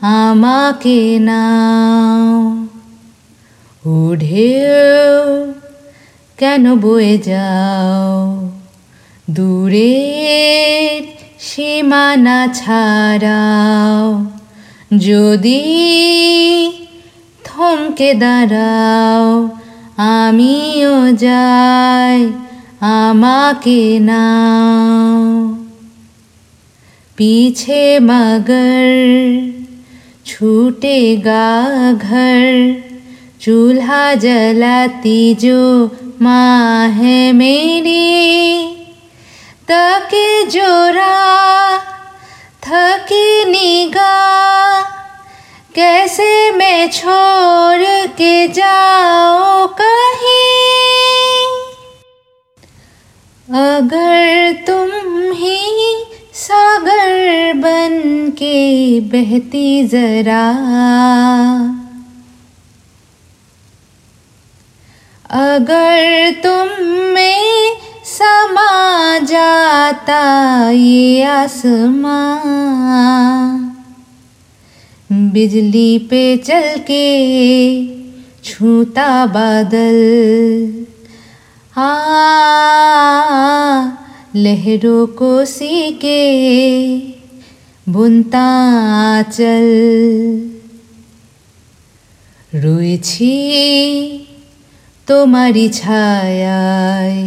[0.00, 2.66] আমাকে নাও।
[3.90, 5.52] উঠেও
[6.38, 8.49] কেন বয়ে যাও?
[9.29, 11.01] দূরের
[11.39, 14.03] সীমানা ছাড়াও
[14.99, 15.61] যদি
[17.45, 19.27] থমকে দাঁড়াও
[20.15, 22.19] আমিও যাই
[22.95, 25.45] আমাকে নাও
[27.17, 28.87] पीछे मगर
[30.25, 31.51] छूटेगा
[31.93, 32.41] घर
[33.41, 35.61] चूल्हा जलाती जो
[36.21, 38.78] माँ है मेरी
[39.70, 41.16] तके जोरा,
[42.62, 44.82] थकी निगाह
[45.74, 51.44] कैसे मैं छोड़ के जाओ कहीं?
[53.48, 54.90] अगर तुम
[55.32, 55.58] ही
[56.34, 57.98] सागर बन
[58.38, 60.46] के बहती जरा,
[65.40, 68.71] अगर तुम में समा
[69.31, 70.21] जाता
[70.71, 72.39] ये आसमां
[75.33, 77.07] बिजली पे चल के
[78.43, 79.99] छूता बादल
[81.73, 81.91] आ
[84.35, 86.21] लहरों को सी के
[87.87, 88.49] বুনতা
[89.37, 89.67] চল
[92.53, 93.33] রয়েছি
[95.07, 97.21] তোমারই ছায়ায়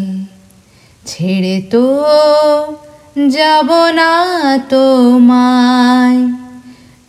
[1.06, 1.84] ছেড়ে তো
[3.30, 6.34] যাব না তোমায়।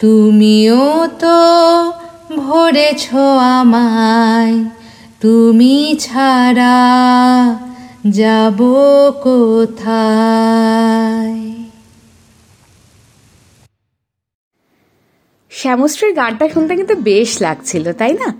[0.00, 1.42] তুমিও তো
[2.36, 3.14] ভরেছ
[3.58, 4.64] আমায়।
[5.20, 7.04] তুমি ছাড়া
[8.10, 8.62] যাব
[9.22, 11.40] কোথায়?
[15.50, 18.34] শ্যামশ্রীর গানটা শুনতে কিন্তু বেশ লাগছিল, তাই না?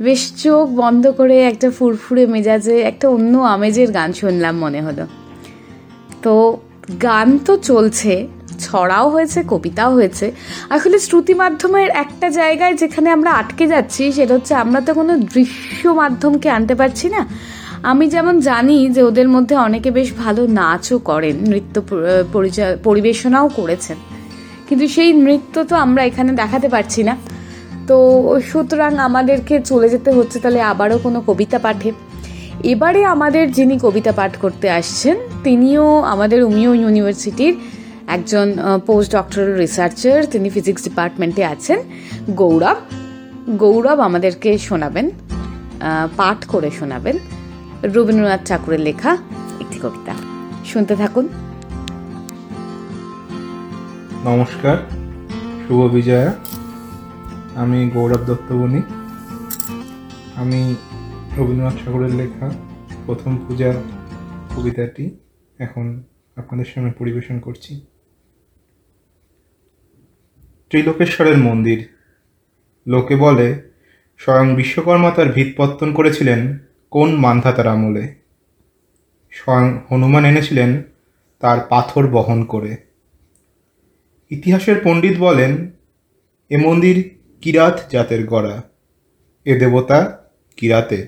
[0.00, 5.04] বেশ চোখ বন্ধ করে একটা ফুরফুরে মেজাজে একটা অন্য আমেজের গান শুনলাম মনে হলো।
[6.24, 6.34] তো
[7.02, 8.12] গান তো চলছে,
[8.64, 10.26] ছড়াও হয়েছে, কবিতাও হয়েছে।
[10.70, 15.82] আসলে শ্রুতি মাধ্যমের একটা জায়গায় যেখানে আমরা আটকে যাচ্ছি সেটা হচ্ছে আমরা তো কোনো দৃশ্য
[16.02, 17.22] মাধ্যমকে আনতে পারছি না।
[17.90, 21.76] আমি যেমন জানি যে ওদের মধ্যে অনেকে বেশ ভালো নাচও করেন, নৃত্য
[22.86, 23.98] পরিবেশনাও করেছেন।
[24.68, 27.14] কিন্তু সেই নৃত্য তো আমরা এখানে দেখাতে পারছি না।
[27.90, 27.98] তো
[28.50, 31.90] সুতরাং আমাদেরকে চলে যেতে হচ্ছে তাহলে আবারও কোনো কবিতা পাঠে।
[32.72, 37.54] এবারে আমাদের যিনি কবিতা পাঠ করতে আসছেন, তিনিও আমাদের উমিও ইউনিভার্সিটির
[38.16, 38.46] একজন
[38.88, 41.78] পোস্ট ডক্টরাল রিসার্চার তিনি ফিজিক্স ডিপার্টমেন্টে আছেন।
[42.40, 42.78] গৌরব
[43.62, 45.06] গৌরব আমাদেরকে শোনাবেন
[46.18, 47.16] পাঠ করে শোনাবেন
[47.94, 49.12] রবীন্দ্রনাথ ঠাকুরের লেখা
[49.62, 50.14] একটি কবিতা।
[50.70, 51.24] শুনতে থাকুন।
[54.28, 54.76] নমস্কার,
[55.64, 56.24] শুভ বিজয়া।
[57.56, 58.84] আমি গৌরব দত্ত বণিক
[60.34, 60.74] আমি
[61.38, 62.50] রবীন্দ্রনাথ ঠাকুরের লেখা
[63.06, 63.72] প্রথম পূজা
[64.56, 65.16] কবিতাটি
[65.58, 66.02] এখন
[66.36, 67.86] আপনাদের সামনে পরিবেশন করছি।
[70.70, 71.88] ত্রিলোকেশ্বরের মন্দির।
[72.86, 73.70] লোকে বলে,
[74.16, 76.58] স্বয়ং বিশ্বকর্মা তার ভিতপত্তন করেছিলেন
[76.90, 78.14] কোন মান্ধাতার আমলে।
[79.30, 80.82] স্বয়ং হনুমান এনেছিলেন
[81.40, 82.76] তার পাথর বহন করে।
[84.30, 85.70] ইতিহাসের পণ্ডিত বলেন,
[86.50, 88.62] এ মন্দির কিরাত জাতের গড়া,
[89.44, 91.06] এ দেবতা কিরাতের।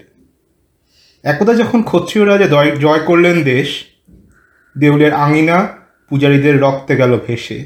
[1.22, 2.46] একদা যখন ক্ষত্রিয় রাজা
[2.80, 3.84] জয় করলেন দেশ,
[4.78, 5.68] দেউলের আঙিনা
[6.08, 7.58] পূজারীদের রক্তে গেল ভেসে।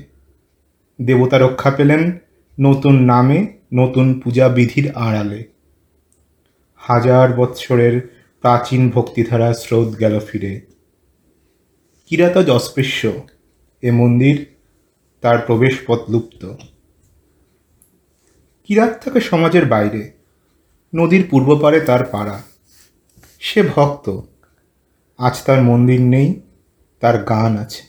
[1.02, 2.18] দেবতা রক্ষা পেলেন
[2.60, 5.44] নতুন নামে, নতুন পূজা বিধির আড়ালে।
[6.76, 8.00] হাজার বৎসরের
[8.40, 10.60] প্রাচীন ভক্তিধারা স্রোত গেল ফিরে।
[12.06, 13.26] কিরাত অস্পৃশ্য,
[13.82, 14.46] এ মন্দির
[15.20, 16.42] তার প্রবেশপথ লুপ্ত।
[18.66, 20.12] কিরাত থাকে সমাজের বাইরে,
[20.94, 22.42] নদীর পূর্ব পারে তার পাড়া।
[23.40, 24.20] সে ভক্ত,
[25.18, 26.40] আজ তার মন্দির নেই,
[27.00, 27.82] তার গান আছে।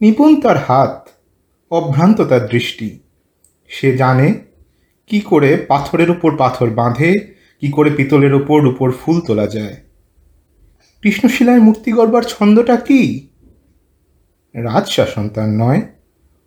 [0.00, 1.08] নিপুণ তার হাত,
[1.70, 3.00] অভ্রান্ত তার দৃষ্টি।
[3.68, 4.34] সে জানে
[5.06, 9.76] কি করে পাথরের উপর পাথর বাঁধে, কি করে পিতলের ওপর উপর ফুল তোলা যায়।
[11.02, 13.28] কৃষ্ণশিলায় মূর্তি গড়বার ছন্দটা কি?
[14.54, 15.82] রাজশাসন তার নয়,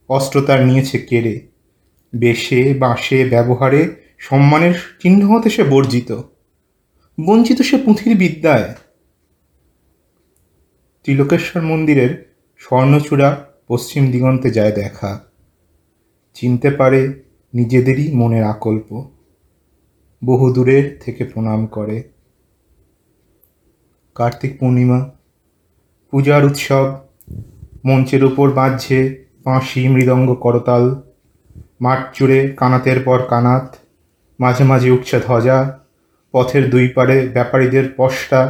[0.10, 1.49] অস্ত্র তার নিয়েছে কেড়ে।
[2.15, 6.12] বেশে বাঁশে ব্যবহারে সম্মানের চিহ্ন হতে সে বর্জিত।
[7.26, 8.76] বঞ্চিত সে পুঁথির বিদ্যায়।
[11.04, 15.19] ত্রিলোকেশ্বর মন্দিরের স্বর্ণচূড়া পশ্চিম দিগন্তে যায় দেখা।
[16.34, 17.13] চিনতে পারে
[17.54, 19.10] নিজেদেরই মনের আকল্প।
[20.26, 22.04] বহু দূরের থেকে প্রণাম করে।
[24.15, 25.10] কার্তিক পূর্ণিমা,
[26.12, 26.93] পূজার উৎসব,
[27.86, 31.09] মঞ্চের উপর বাজছে বাঁশি মৃদঙ্গ করতাল।
[31.82, 33.76] মাঠ জুড়ে কানাতের পর কানাত,
[34.39, 35.80] মাঝে মাঝে উঠছে ধ্বজা,
[36.34, 38.42] পথের দুই পারে ব্যাপারীদের পশটা,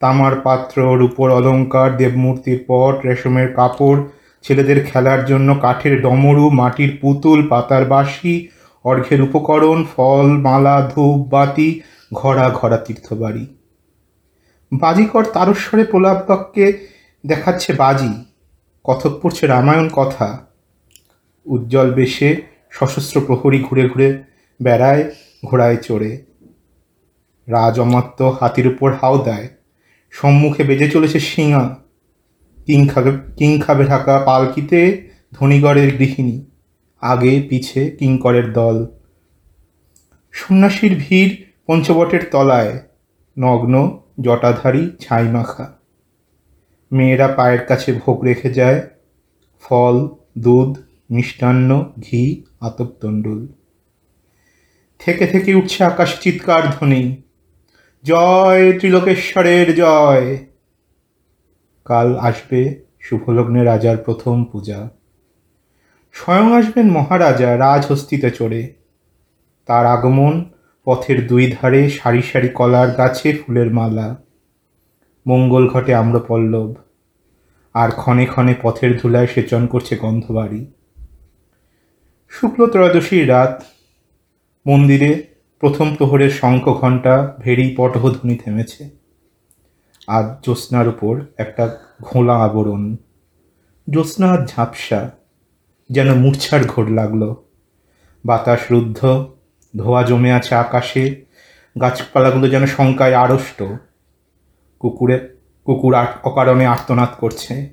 [0.00, 4.00] তামার পাত্র রূপোর অলংকার, দেবমূর্তির পট, রেশমের কাপড়,
[4.42, 8.48] ছেলেদের খেলার জন্য কাঠের ডমরু, মাটির পুতুল, পাতার বাঁশি,
[8.84, 11.80] অর্ঘের উপকরণ, ফল, মালা, ধূপ, বাতি
[12.12, 13.44] ঘরা ঘরা তীর্থবাড়ি।
[14.72, 16.66] বাজিকর তারস্বরে প্রলাপ বাক্যে
[17.26, 18.12] দেখাচ্ছে বাজি,
[18.84, 20.46] কথক পড়ছে রামায়ণ কথা।
[21.46, 24.22] উজ্জ্বল বেশে সশস্ত্র প্রহরী ঘুরে ঘুরে
[24.62, 25.04] বেড়ায়,
[25.44, 26.24] ঘোড়ায় চড়ে।
[27.48, 29.48] রাজ অমাত্য হাতির উপর হাও দেয়।
[30.10, 31.76] সম্মুখে বেজে চলেছে শিঙা
[32.66, 36.46] কিং খাবে কিং খাবে ঢাকা পালকিতে ধনীগড়ের গৃহিণী।
[37.00, 38.86] আগে পিছে কিঙ্করের দল।
[40.32, 41.32] সন্ন্যাসীর ভিড়
[41.66, 42.80] পঞ্চবটের তলায়।
[43.38, 43.74] নগ্ন,
[44.20, 45.66] জটাধারী ছাই মাখা
[46.92, 48.80] মেয়েরা পায়ের কাছে ভোগ রেখে যায়।
[49.62, 50.08] ফল,
[50.38, 50.72] দুধ
[51.10, 53.48] মিষ্টান্ন, ঘি আতপতণ্ডুল
[54.98, 57.22] থেকে থেকে উঠছে আকাশ চিৎকার ধ্বনি।
[58.02, 60.38] জয় ত্রিলোকেশ্বরের জয়।
[61.84, 64.90] কাল আসবে শুভলগ্নে রাজার প্রথম পূজা।
[66.12, 68.74] স্বয়ং আসবেন মহারাজা রাজহস্তিতে চড়ে।
[69.66, 70.50] তার আগমন
[70.84, 74.16] পথের দুই ধারে সারি সারি কলার গাছে ফুলের মালা।
[75.26, 76.74] মঙ্গল ঘটে আম্রপল্লব।
[77.74, 80.73] আর ক্ষণে ক্ষণে পথের ধুলায় সেচন করছে গন্ধবাড়ি।
[82.40, 83.64] শুক্ল ত্রয়োদশীর রাত,
[84.66, 85.24] মন্দিরে
[85.60, 88.90] প্রথম প্রহরের শঙ্খ ঘণ্টা ভেরি পটধ্বনি থেমেছে।
[90.06, 92.96] আর জ্যোৎস্নার উপর একটা ঘোলা আবরণ
[93.90, 95.10] জ্যোৎস্না ঝাপসা
[95.90, 97.34] যেন মূর্ছার ঘোর লাগল।
[98.26, 99.30] বাতাস রুদ্ধ,
[99.76, 101.24] ধোয়া জমে আছে আকাশে,
[101.80, 103.62] গাছপালাগুলো যেন শঙ্কায় আড়ষ্ট।
[104.78, 105.28] কুকুরে,
[105.64, 105.94] কুকুর
[106.24, 107.70] অকারণে আর্তনাদ করছে।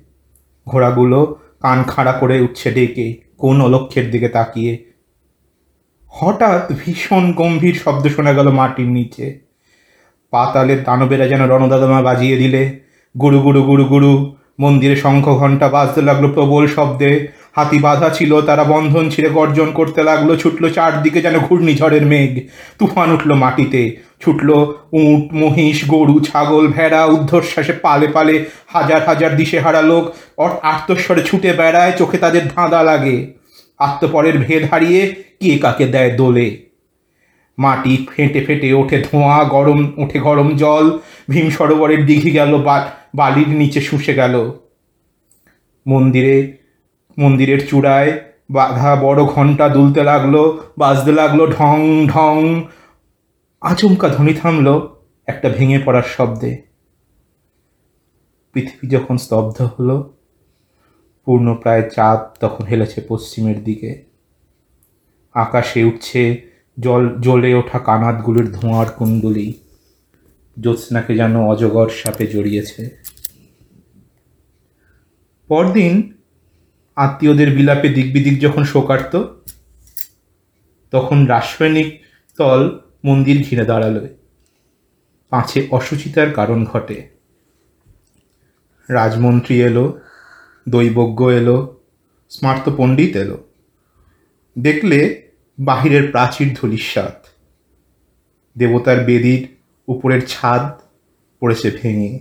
[0.66, 4.72] ঘোড়াগুলো কান খাড়া করে উঠছে ডেকে। কোন অলক্ষ্যের দিকে তাকিয়ে।
[6.12, 9.26] হঠাৎ ভীষণ গম্ভীর শব্দ শোনা গেল মাটির নিচে।
[10.32, 12.62] পাতালের দানবেরা যেন রণদাদমা বাজিয়ে দিলে।
[13.14, 14.12] গুরু গুরু গুরু গুরু
[14.60, 17.12] মন্দিরে শঙ্খ ঘণ্টা বাজতে লাগল প্রবল শব্দে।
[17.56, 22.32] হাতি বাঁধা ছিল, তারা বন্ধন ছিঁড়ে গর্জন করতে লাগল, ছুটলো চারদিকে যেন ঘূর্ণিঝড়ের মেঘ।
[22.78, 23.82] তুফান উঠল মাটিতে
[24.24, 31.22] ছুটলো, উট, মহিষ, গরু, ছাগল, ভেড়া ঊর্ধ্বশ্বাসে পালে পালে হাজার হাজার দিশেহারা লোক অর- আর্তস্বরে
[31.22, 33.34] ছুটে বেড়ায়, চোখে তাদের ধাঁধা লাগে।
[33.78, 36.62] আত্মপরের ভেদ হারিয়ে কে কাকে দেয় দোলে?
[37.58, 42.56] মাটি ফেটে ফেটে ওঠে ধোঁয়া, গরম ওঠে গরম জল, ভীম সরোবরের দিঘি গেল
[43.14, 44.52] বালির নিচে শুষে গেল।
[45.86, 46.52] মন্দিরে,
[47.18, 52.62] মন্দিরের চূড়ায় বাঘা বড় ঘণ্টা দুলতে লাগল, বাজতে লাগল ঢং ঢং
[53.62, 54.96] আচমকা ধ্বনি থামলো
[55.26, 56.62] একটা ভেঙে পড়ার শব্দে।
[58.52, 60.14] পৃথিবী যখন স্তব্ধ হলো,
[61.24, 64.04] পূর্ণ প্রায় চাঁদ তখন হেলেছে পশ্চিমের দিকে।
[65.32, 66.48] আকাশে উঠছে
[66.80, 69.52] জল, জ্বলে ওঠা কানাতগুলির ধোঁয়ার কুণ্ডলি।
[70.60, 72.98] জ্যোৎস্নাকে যেন অজগর সাপে জড়িয়েছে।
[75.48, 76.12] পরদিন
[76.96, 79.24] আত্মীয়দের বিলাপে দিকবিদিক যখন শোকার্ত,
[80.90, 82.02] তখন রাসায়নিক
[82.36, 84.08] তল মন্দির ঘিরে দাঁড়াল
[85.30, 87.08] পাঁচে অসুচিতার কারণ ঘটে।
[88.88, 90.00] রাজমন্ত্রী এলো,
[90.68, 91.80] দৈবজ্ঞ এলো,
[92.30, 93.44] স্মার্ত পণ্ডিত এলো।
[94.58, 97.26] দেখলে বাহিরের প্রাচীর ধূলিসাৎ।
[98.58, 99.48] দেবতার বেদির
[99.88, 100.80] উপরের ছাদ
[101.40, 102.18] পড়েছে ভেঙে।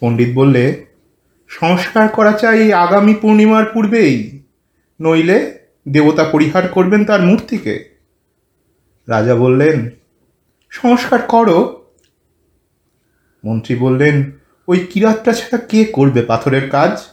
[0.00, 0.86] পণ্ডিত বললে,
[1.48, 4.42] সংস্কার করা চাই আগামী পূর্ণিমার পূর্বেই,
[5.00, 7.95] নইলে দেবতা পরিহার করবেন তার মূর্তিকে।
[9.08, 9.90] রাজা বললেন,
[10.70, 11.84] সংস্কার করো।
[13.44, 14.30] মন্ত্রী বললেন,
[14.68, 17.06] ওই কিরাতটা ছাড়া কে করবে পাথরের কাজ?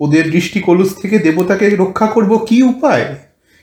[0.00, 3.16] ওদের দৃষ্টি কলুষ থেকে দেবতাকে রক্ষা করব কি উপায়?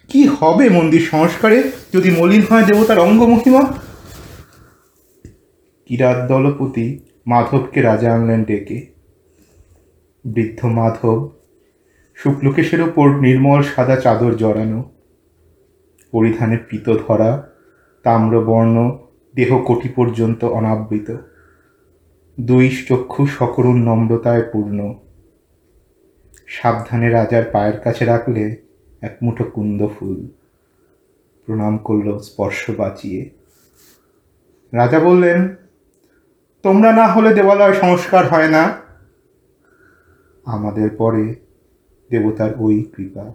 [0.09, 3.73] কি হবে মন্দির সংস্কারে যদি মলিন হয় দেবতার অঙ্গমহিমা?
[5.85, 8.87] কিরাত দলপতি মাধবকে রাজা আনলেন ডেকে।
[10.25, 11.29] বৃদ্ধ মাধব
[12.15, 14.91] শুক্লকেশের ওপর নির্মল সাদা চাদর জড়ানো,
[16.11, 17.52] পরিধানে পিত ধরা
[18.03, 18.97] তাম্রবর্ণ
[19.35, 21.15] দেহ কোটি পর্যন্ত অনাবৃত।
[22.39, 24.95] দুই চক্ষু সকরুণ নম্রতায় পূর্ণ।
[26.47, 28.57] সাবধানে রাজার পায়ের কাছে রাখলে
[29.01, 30.27] এক মুঠো কুন্দ ফুল।
[31.45, 33.29] প্রণাম করল স্পর্শ বাঁচিয়ে।
[34.73, 35.55] রাজা বললেন,
[36.63, 38.73] তোমরা না হলে দেবালয় সংস্কার হয় না।
[40.45, 41.35] আমাদের পরে
[42.09, 43.33] দেবতার ওই কৃপা।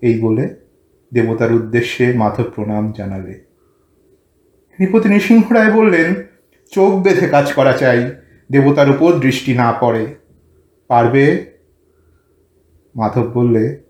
[0.00, 0.69] এই বলে
[1.12, 3.44] দেবতার উদ্দেশ্যে মাধব প্রণাম জানালে।
[4.80, 6.14] নৃপতি নৃসিংহ রায় বললেন,
[6.72, 8.16] চোখ বেঁধে কাজ করা চাই,
[8.50, 10.14] দেবতার উপর দৃষ্টি না পড়ে।
[10.88, 11.52] পারবে?
[12.96, 13.82] মাধব বললে,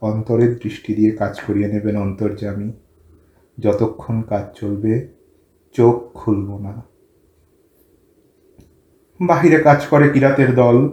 [0.00, 2.72] অন্তরের দৃষ্টি দিয়ে কাজ করিয়ে নেবেন অন্তর্যামী।
[3.58, 5.08] যতক্ষণ কাজ চলবে,
[5.72, 6.82] চোখ খুলব না।
[9.20, 10.88] বাহিরে কাজ করে কিরাতের দল,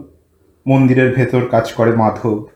[0.68, 2.48] মন্দিরের ভেতর কাজ করে মাধব।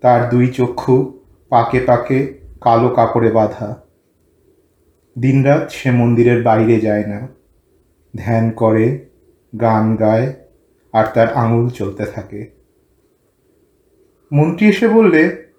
[0.00, 1.19] তার দুই চক্ষু
[1.50, 3.86] পাকে পাকে কালো কাপড়ে বাঁধা।
[5.18, 7.28] দিনরাত সে মন্দিরের বাইরে যায় না।
[8.16, 9.08] ধ্যান করে,
[9.60, 10.34] গান গায়,
[10.92, 12.50] আর তার আঙুল চলতে থাকে।
[14.32, 15.52] মন্ত্রী এসে বললে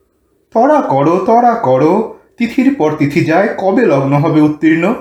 [0.53, 4.93] তরা করো তরা করো, তিথির পর তিথি যায়, কবে লগ্ন হবে উত্তীর্ণ?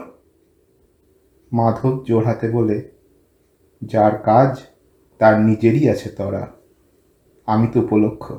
[1.53, 2.91] মাধব জোর হাতে বলে,
[3.82, 4.59] যার কাজ,
[5.18, 6.47] তার নিজেরই আছে তরা
[7.47, 8.32] আমি তো উপলক্ষ।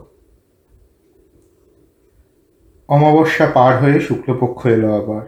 [2.91, 5.25] অমাবস্যা পার হয়ে শুক্লপক্ষ এলো আবার।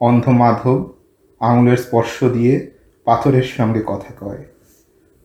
[0.00, 0.92] অন্ধ মাধব
[1.40, 2.70] আঙুলের স্পর্শ দিয়ে
[3.04, 4.44] পাথরের সঙ্গে কথা কয়।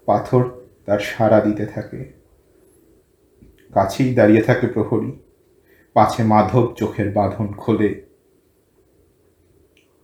[0.05, 0.49] পাথর
[0.85, 2.13] তার সাড়া দিতে থাকে।
[3.73, 5.11] কাছেই দাঁড়িয়ে থাকে প্রহরী।
[5.93, 8.01] পাছে মাধব চোখের বাঁধন খোলে।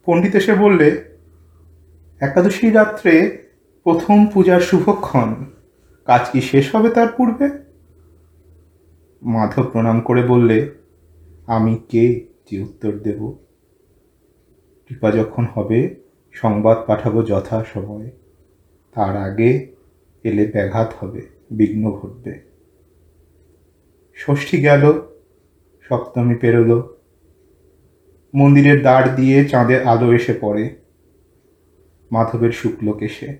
[0.05, 1.03] পণ্ডিত এসে বললে,
[2.19, 3.43] একাদশী রাত্রে
[3.83, 5.45] প্রথম পূজার শুভক্ষণ,
[6.05, 7.49] কাজ কি শেষ হবে তার পূর্বে?
[9.21, 10.86] মাধব প্রণাম করে বললে
[11.47, 12.27] আমি কে?
[12.51, 13.37] যে উত্তর দেব।
[14.87, 15.95] কৃপা যখন হবে,
[16.31, 18.11] সংবাদ পাঠাবো যথা সময়ে।
[18.93, 19.75] তার আগে
[20.23, 21.21] এলে ব্যাঘাত হবে,
[21.51, 22.41] বিঘ্ন ঘটবে।
[24.15, 25.01] ষষ্ঠী গেল,
[25.81, 26.97] সপ্তমী পেরোলো।
[28.35, 30.75] মন্দিরের দ্বার দিয়ে চাঁদের আলো এসে পড়ে।
[32.11, 33.37] মাধবের শুক্ল কেশে।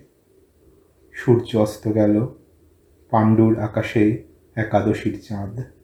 [1.11, 2.27] সূর্য অস্ত গেল,
[3.09, 4.23] পাণ্ডুর আকাশে
[4.55, 5.76] একাদশীর চাঁদ।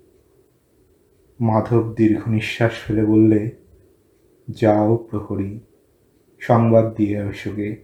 [1.43, 3.51] মাধব দীর্ঘ নিঃশ্বাস ফেলে বললে,
[4.49, 5.59] যাও প্রহরী,
[6.39, 7.75] সংবাদ দিয়ে এসোগে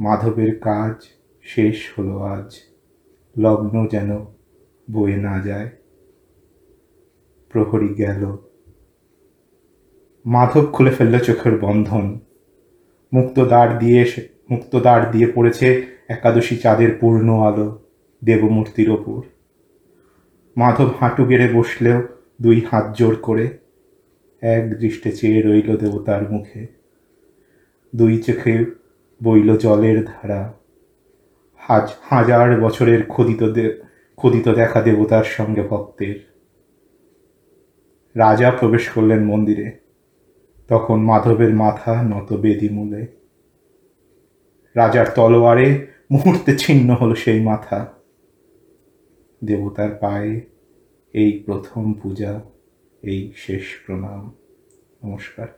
[0.00, 0.94] মাধবের কাজ
[1.42, 2.54] শেষ হলো আজ।
[3.38, 4.24] লগ্ন যেন
[4.90, 5.70] বয়ে না যায়।
[7.48, 8.36] প্রহরী গেল।
[10.26, 12.20] মাধব খুলে ফেলল চোখের বন্ধন।
[13.12, 14.04] মুক্ত দ্বার দিয়ে
[14.50, 17.78] মুক্ত দ্বার দিয়ে পড়েছে একাদশী চাঁদের পূর্ণ আলো
[18.24, 19.22] দেবমূর্তির ওপর।
[20.56, 23.58] মাধব হাঁটু গেড়ে বসলেও দুই হাত জোর করে।
[24.40, 26.66] এক দৃষ্টে চেয়ে রইল দেবতার মুখে।
[27.96, 28.64] দুই চোখে
[29.22, 30.54] বইল জলের ধারা।
[31.56, 33.70] হাজ, হাজার বছরের খোদিত
[34.16, 36.34] খোদিত দেখা দেবতার সঙ্গে ভক্তের।
[38.14, 39.78] রাজা প্রবেশ করলেন মন্দিরে।
[40.68, 43.06] তখন মাধবের মাথা নত বেদি মূলে।
[44.76, 47.92] রাজার তলোয়ারে মুহূর্তে ছিন্ন হলো সেই মাথা।
[49.44, 50.57] দেবতার পায়ে
[51.14, 52.40] এই প্রথম পূজা,
[53.02, 54.22] এই শেষ প্রণাম।
[55.04, 55.48] নমস্কার।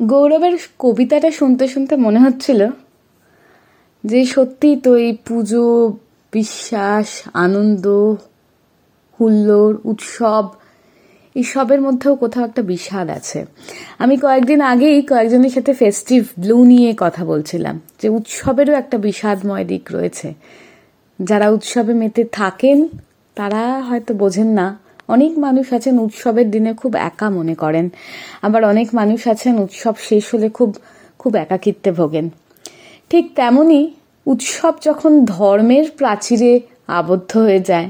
[0.00, 2.68] গৌরবের কবিতাটা শুনতে শুনতে মনে হচ্ছিল
[4.04, 5.96] যে সত্যি তো এই পুজো,
[6.32, 7.86] বিশ্বাস, আনন্দ,
[9.20, 10.44] হুল্লোড়, উৎসব
[11.36, 13.44] এইসবের মধ্যেও কোথাও একটা বিষাদ আছে।
[13.98, 19.84] আমি কয়েকদিন আগেই কয়েকজনের সাথে ফেস্টিভ ব্লু নিয়ে কথা বলছিলাম, যে উৎসবেরও একটা বিষাদময় দিক
[19.92, 20.34] রয়েছে।
[21.18, 22.88] যারা উৎসবে মেতে থাকেন,
[23.36, 24.78] তারা হয়তো বোঝেন না,
[25.08, 27.86] অনেক মানুষ আছেন উৎসবের দিনে খুব একা মনে করেন।
[28.42, 30.70] আবার অনেক মানুষ আছেন উৎসব শেষ হলে খুব
[31.18, 32.30] খুব একাকিত্বে ভোগেন।
[33.10, 33.80] ঠিক তেমনি
[34.26, 37.88] উৎসব যখন ধর্মের প্রাচীরে আবদ্ধ হয়ে যায়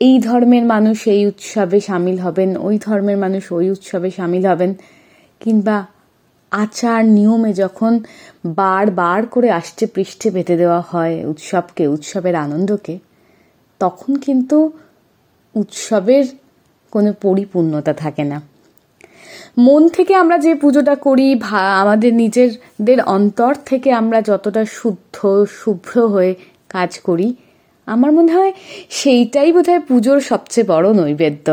[0.00, 4.74] এই ধর্মের মানুষ এই উৎসবে সামিল হবেন, ওই ধর্মের মানুষ ওই উৎসবে সামিল হবেন।
[5.40, 5.86] কিংবা
[6.52, 7.92] আচার নিয়মে যখন
[8.56, 12.98] বারবার করে আসছে পৃষ্ঠে বেঁধে দেওয়া হয় উৎসবকে, উৎসবের আনন্দকে,
[13.80, 14.72] তখন কিন্তু
[15.54, 16.24] উৎসবের
[16.92, 18.42] কোনো পরিপূর্ণতা থাকে না।
[19.58, 21.26] মন থেকে আমরা যে পুজোটা করি
[21.82, 25.16] আমাদের নিজেদের অন্তর থেকে আমরা যতটা শুদ্ধ,
[25.60, 26.34] শুভ্র হয়ে
[26.68, 27.34] কাজ করি
[27.86, 28.52] আমার মনে হয়
[28.90, 31.46] সেইটাই বোধহয় পুজোর সবচেয়ে বড় নৈবেদ্য।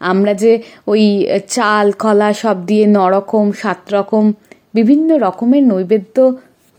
[0.00, 4.32] আমরা যে ওই চাল, কলা সব দিয়ে নরকম সাত রকম
[4.74, 6.16] বিভিন্ন রকমের নৈবেদ্য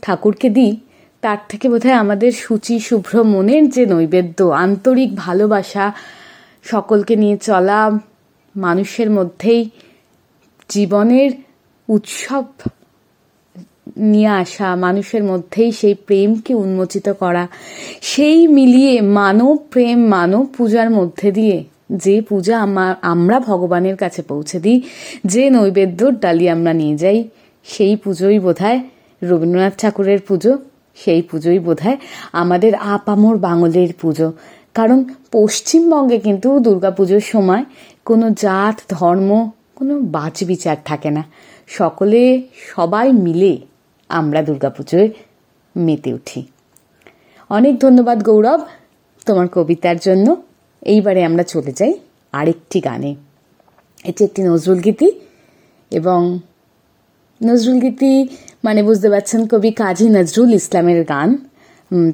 [0.02, 0.74] ঠাকুরকে দিই,
[1.22, 5.94] তার থেকে বোধহয় আমাদের সূচি, শুভ্র মনের যে নৈবেদ্য, আন্তরিক ভালোবাসা
[6.64, 8.00] সকলকে নিয়ে চলা
[8.56, 9.70] মানুষের মধ্যেই
[10.70, 11.32] জীবনের
[11.88, 12.46] উৎসব।
[13.98, 17.48] নিয়ে আসা, মানুষের মধ্যেই সেই প্রেমকে উন্মোচিত করা,
[18.02, 24.60] সেই মিলিয়ে মানব প্রেম, মানব পূজার মধ্যে দিয়ে যে পূজা আমার, আমরা ভগবানের কাছে পৌঁছে
[24.60, 24.82] দিই,
[25.26, 27.30] যে নৈবেদ্যর ডালি আমরা নিয়ে যাই,
[27.66, 28.80] সেই পুজোই বোধহয়
[29.24, 30.58] রবীন্দ্রনাথ ঠাকুরের পুজো,
[30.96, 31.98] সেই পুজোই বোধহয়
[32.32, 34.34] আমাদের আপামর বাঙালির পুজো।
[34.74, 37.64] কারণ পশ্চিমবঙ্গে কিন্তু দুর্গাপুজোর সময়
[38.06, 41.24] কোনো জাত, ধর্ম, কোনো বাচ বিচার থাকে না।
[41.68, 42.42] সকলে
[42.76, 43.58] সবাই মিলে
[44.10, 45.10] আমরা দুর্গাপুজোয়
[45.76, 46.44] মেতে উঠি।
[47.50, 48.62] অনেক ধন্যবাদ গৌরব
[49.26, 50.36] তোমার কবিতার জন্য।
[50.82, 51.94] এইবারে আমরা চলে যাই
[52.32, 53.16] আরেকটি গানে।
[54.04, 55.12] এটি একটি নজরুল গীতি
[55.92, 56.40] এবং
[57.44, 58.28] নজরুল গীতি
[58.64, 61.38] মানে বুঝতে পারছেন কবি কাজী নজরুল ইসলামের গান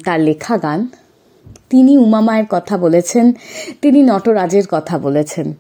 [0.06, 0.88] তার লেখা গান।
[1.70, 3.34] তিনি উমামায়ের কথা বলেছেন,
[3.82, 5.54] তিনি নটরাজের কথা বলেছেন।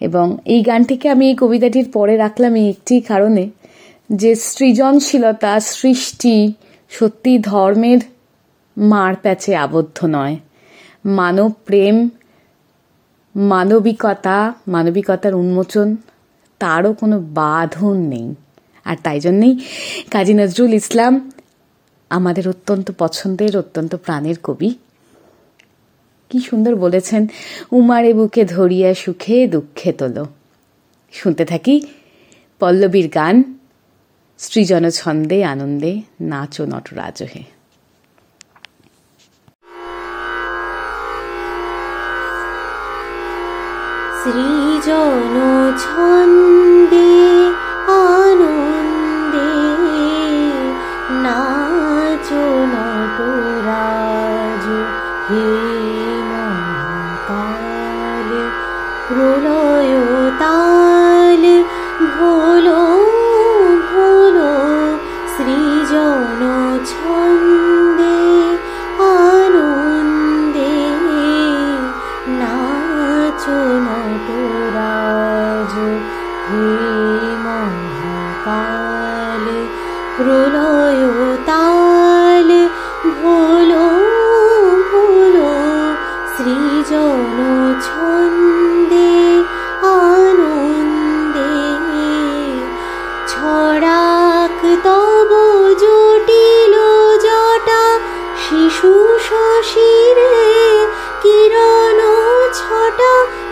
[0.00, 3.50] এবং এই গানটিকে আমি এই কবিতাটির পরে রাখলাম এই একটি কারণে।
[4.12, 6.52] যে সৃজনশীলতা, সৃষ্টি
[6.90, 7.98] সত্যি ধর্মের
[8.78, 10.36] মার প্যাচে আবদ্ধ নয়।
[11.04, 12.08] মানব প্রেম,
[13.36, 15.96] মানবিকতা, মানবিকতার উন্মোচন,
[16.58, 18.34] তারও কোনো বাঁধন নেই।
[18.84, 19.58] আর তাই জন্যেই
[20.10, 21.30] কাজী নজরুল ইসলাম
[22.10, 24.74] আমাদের অত্যন্ত পছন্দের, অত্যন্ত প্রাণের কবি।
[26.30, 27.26] কি সুন্দর বলেছেন,
[27.72, 30.26] উমারে বুকে ধরিয়া সুখে দুঃখে তোলো।
[31.12, 31.80] শুনতে থাকি
[32.60, 33.59] পল্লবীর গান।
[34.39, 35.91] সৃজন ছন্দে আনন্দে
[36.21, 37.43] নাচো নটরাজ হে
[44.21, 45.35] সৃজন
[45.79, 47.11] ছন্দে
[48.13, 49.51] আনন্দে
[51.23, 52.43] নাচো
[52.73, 54.65] নটরাজ
[55.25, 55.68] হে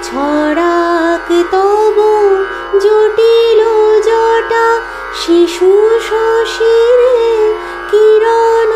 [0.09, 1.99] ছড়াক তব
[2.81, 3.61] জটিল
[4.09, 4.67] জটা
[5.21, 7.19] শিশু শশীরে
[7.91, 8.73] কিরণ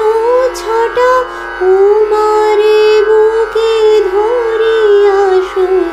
[0.54, 1.12] ছটা
[1.68, 3.74] উমারে বুকে
[4.08, 5.91] ধরিয়া সুখে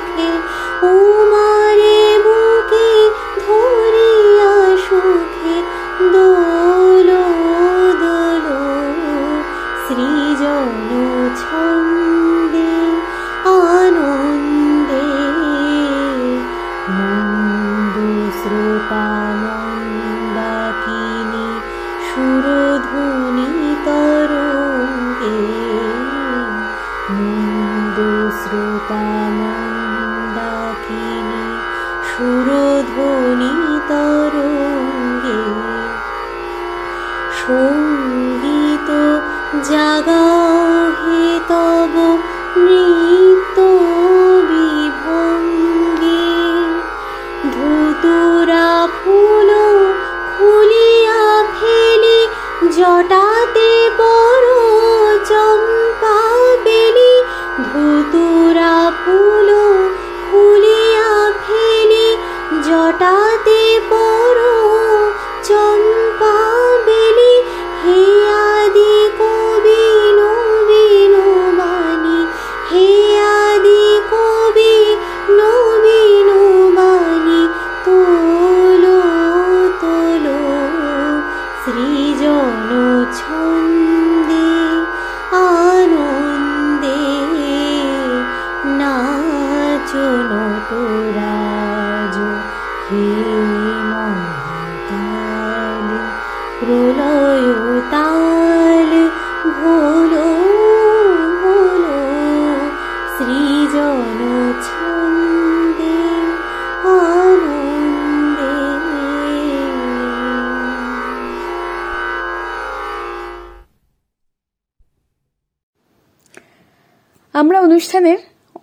[117.42, 118.20] আমরা অনুষ্ঠানের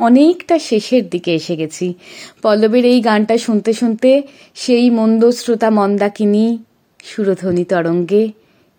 [0.07, 1.87] অনেকটা শেষের দিকে এসে গেছি।
[2.43, 4.11] পল্লবীর এই গানটা শুনতে শুনতে
[4.55, 6.47] সেই মন্দ শ্রোতা মন্দাকিনী
[7.05, 8.23] সুরধ্বনি তরঙ্গে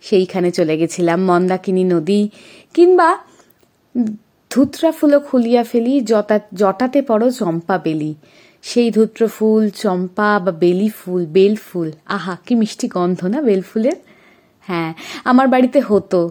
[0.04, 2.22] সেইখানে চলে গেছিলাম, মন্দাকিনী নদী
[2.76, 3.10] কিংবা
[4.52, 8.12] ধুত্রা ফুলও খুলিয়া ফেলি জটা জটাতে পড়ো চম্পা বেলি।
[8.64, 13.62] সেই ধুত্র ফুল, চম্পা বা বেলি ফুল, বেল ফুল। আহা, কি মিষ্টি গন্ধ না বেল
[13.70, 13.98] ফুলের?
[14.68, 14.92] হ্যাঁ
[15.30, 16.22] আমার বাড়িতে হতো।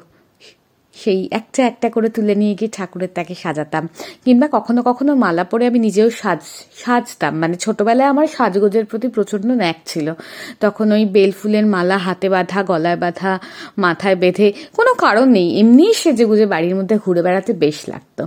[1.05, 3.88] সেই একটা একটা করে তুলে নিয়ে গিয়ে ঠাকুরের তাকে সাজাতাম।
[4.24, 6.38] কিংবা কখনো কখনো মালা পরে আমি নিজেও সাজ,
[6.84, 10.12] সাজতাম। মানে ছোটবেলায় আমার সাজগোজের প্রতি প্রচণ্ড ন্যাক ছিল।
[10.61, 13.38] তখন ওই বেল ফুলের মালা হাতে বাঁধা, গলায় বাঁধা,
[13.78, 18.26] মাথায় বেঁধে কোনো কারণ নেই। এমনিই সেজে গুজে বাড়ির মধ্যে ঘুরে বেড়াতে বেশ লাগতো।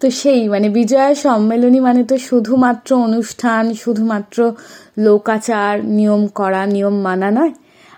[0.00, 4.52] তো সেই মানে বিজয়া সম্মেলনী মানে তো শুধুমাত্র অনুষ্ঠান, শুধুমাত্র
[4.98, 7.52] লোকাচার, নিয়ম করা, নিয়ম মানা নয়।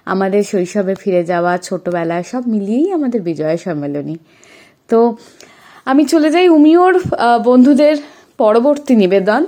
[0.07, 4.17] আমাদের শৈশবে ফিরে যাওয়া, ছোটবেলা, সব মিলিয়েই আমাদের বিজয়া সম্মেলনী।
[4.89, 5.17] তো
[5.85, 6.95] আমি চলে যাই উমিওর
[7.45, 7.97] বন্ধুদের
[8.39, 9.47] পরবর্তী নিবেদন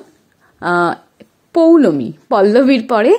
[1.54, 3.12] পৌলমী, পল্লবীর পরে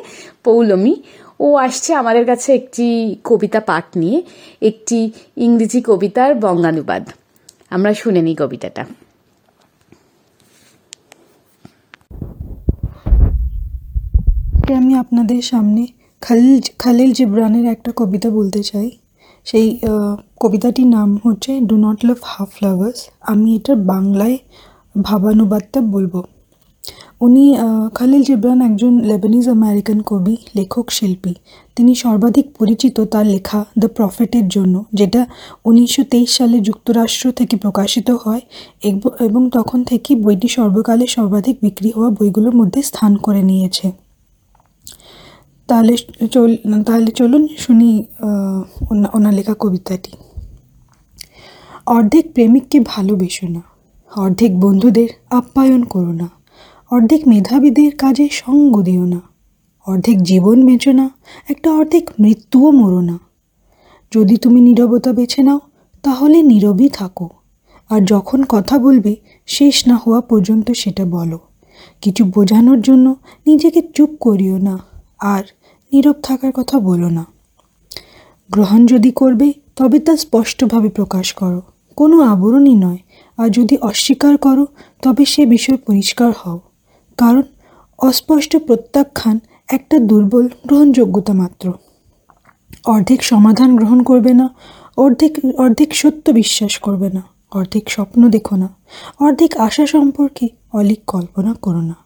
[0.44, 0.96] পৌলমী।
[1.40, 4.18] ও আসছে আমাদের কাছে একটি কবিতা পাঠ নিয়ে,
[4.62, 7.04] একটি ইংরেজি কবিতার বঙ্গানুবাদ।
[7.70, 8.86] আমরা শুনে নিই কবিতাটা।
[14.80, 15.84] আমি আপনাদের সামনে
[16.26, 18.88] খালিল খালিল জিব্রানের একটা কবিতা বলতে চাই।
[19.48, 19.68] সেই
[20.44, 23.00] কবিতাটির নাম হচ্ছে do not love half lovers
[23.32, 24.38] আমি এটার বাংলায়
[24.96, 26.14] ভাবানুবাদটা বলব।
[27.26, 27.44] উনি
[27.98, 31.34] খালিল জিব্রান একজন লেবানিজ আমেরিকান কবি, লেখক, শিল্পী।
[31.78, 35.22] তিনি সর্বাধিক পরিচিত তার লেখা দ্য প্রফেটের জন্য, যেটা
[35.70, 38.44] উনিশশো তেইশ সালে যুক্তরাষ্ট্র থেকে প্রকাশিত হয়
[39.28, 43.88] এবং তখন থেকে বইটি সর্বকালে সর্বাধিক বিক্রি হওয়া বইগুলোর মধ্যে স্থান করে নিয়েছে।
[45.70, 45.94] তাহলে
[46.36, 46.50] চল,
[46.88, 47.90] তাহলে চলুন শুনি
[49.16, 50.12] ওনার লেখা কবিতাটি।
[51.96, 53.62] অর্ধেক প্রেমিককে ভালোবেসো না,
[54.12, 55.10] অর্ধেক বন্ধুদের
[55.40, 56.28] আপ্যায়ন করো না,
[56.92, 59.22] অর্ধেক মেধাবীদের কাজে সঙ্গ দিও না,
[59.88, 61.06] অর্ধেক জীবন বেঁচো না,
[61.50, 63.18] একটা অর্ধেক মৃত্যুও মরো না।
[64.12, 65.60] যদি তুমি নীরবতা বেছে নাও,
[66.04, 67.28] তাহলে নীরবই থাকো,
[67.90, 69.14] আর যখন কথা বলবে,
[69.48, 71.40] শেষ না হওয়া পর্যন্ত সেটা বলো।
[72.04, 73.08] কিছু বোঝানোর জন্য
[73.48, 74.76] নিজেকে চুপ করিও না।
[75.20, 75.44] আর
[75.94, 77.26] নীরব থাকার কথা বলো না।
[78.52, 81.62] গ্রহণ যদি করবে, তবে তা স্পষ্টভাবে প্রকাশ করো।
[81.96, 82.98] কোনো আবরণই নয়।
[83.38, 84.66] আর যদি অস্বীকার করো,
[85.02, 86.60] তবে সে বিষয় পরিষ্কার হও।
[87.18, 87.42] কারণ
[88.00, 91.74] অস্পষ্ট প্রত্যাখ্যান একটা দুর্বল গ্রহণযোগ্যতা মাত্র।
[92.86, 94.50] অর্ধেক সমাধান গ্রহণ করবে না,
[94.98, 98.70] অর্ধেক অর্ধেক সত্য বিশ্বাস করবে না। অর্ধেক স্বপ্ন দেখো না।
[99.20, 102.05] অর্ধেক আশা সম্পর্কে অলিক কল্পনা করো না।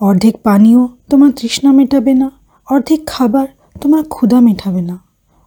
[0.00, 2.30] অর্ধেক পানীয় তোমার তৃষ্ণা মেটাবে না,
[2.68, 3.46] অর্ধেক খাবার
[3.80, 4.98] তোমার ক্ষুধা মেটাবে না,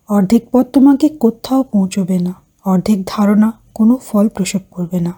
[0.10, 2.34] অর্ধেক পথ তোমাকে কোথাও পৌঁছবে না,
[2.66, 5.14] অর্ধেক ধারণা কোনো ফল প্রসব করবে না।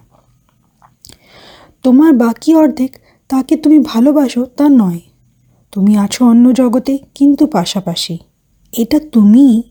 [1.82, 5.00] তোমার বাকি অর্ধেক তাকে তুমি ভালোবাসো তা নয়,
[5.72, 8.18] তুমি আছো অন্য জগতে কিন্তু পাশাপাশি,
[8.72, 9.62] এটা তুমি,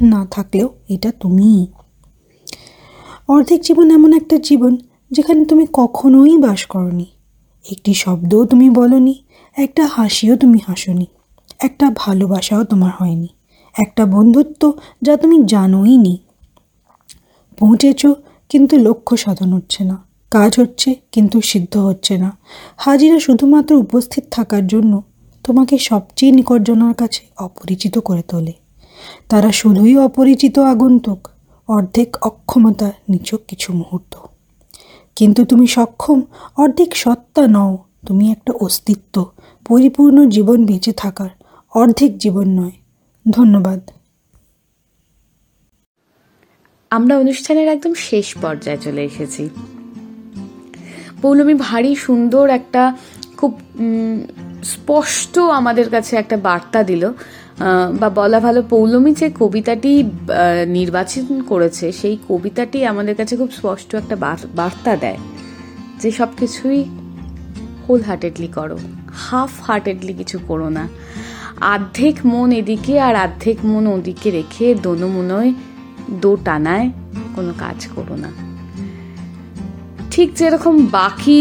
[0.00, 1.66] না থাকলেও এটা তুমিই
[3.28, 4.76] অর্ধেক জীবন এমন একটা জীবন
[5.10, 7.06] যেখানে তুমি কখনোই বাস করনি
[7.66, 9.24] একটি শব্দও তুমি বলনি,
[9.56, 11.06] একটা হাসিও তুমি হাসোনি,
[11.58, 13.28] একটা ভালোবাসাও তোমার হয়নি,
[13.74, 16.18] একটা বন্ধুত্ব যা তুমি জানোই নি।
[17.58, 18.06] পৌঁছেছ,
[18.48, 22.36] কিন্তু লক্ষ্য সাধন হচ্ছে না, কাজ হচ্ছে, কিন্তু সিদ্ধ হচ্ছে না।
[22.76, 25.02] হাজিরা শুধুমাত্র উপস্থিত থাকার জন্য
[25.44, 28.52] তোমাকে সবচেয়ে নিকটজনার কাছে অপরিচিত করে তোলে।
[29.28, 31.28] তারা শুধুই অপরিচিত আগন্তুক,
[31.68, 34.14] অর্ধেক অক্ষমতা নিচক কিছু মুহূর্ত।
[35.16, 36.22] কিন্তু তুমি সক্ষম,
[36.56, 39.30] অর্ধেক সত্তা নও। তুমি একটা অস্তিত্ব,
[39.68, 41.30] পরিপূর্ণ জীবন বেঁচে থাকার,
[41.74, 42.70] অর্ধেক জীবন নয়।
[43.30, 43.90] ধন্যবাদ।
[46.90, 49.48] আমরা অনুষ্ঠানের একদম শেষ পর্যায়ে চলে এসেছি।
[51.22, 52.96] পৌলমী ভারী সুন্দর একটা,
[53.36, 53.60] খুব
[54.64, 57.12] স্পষ্ট আমাদের কাছে একটা বার্তা দিল।
[58.00, 59.92] বা বলা ভালো পৌলমী যে কবিতাটি
[60.78, 64.16] নির্বাচন করেছে, সেই কবিতাটি আমাদের কাছে খুব স্পষ্ট একটা
[64.58, 65.18] বার্তা দেয়
[66.00, 66.80] যে সব কিছুই
[67.84, 68.76] হোল হার্টেডলি করো
[69.24, 70.84] হাফ হার্টেডলি কিছু করো না।
[71.74, 75.50] আর্ধেক মন এদিকে আর আর্ধেক মন ওদিকে রেখে দোনো মনোয়
[76.22, 76.86] দো টানায়
[77.36, 78.30] কোনো কাজ করো না।
[80.10, 81.40] ঠিক যেরকম বাকি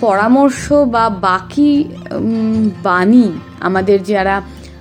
[0.00, 1.70] পরামর্শ বা বাকি
[2.82, 3.26] বাণী
[3.60, 4.36] আমাদের যারা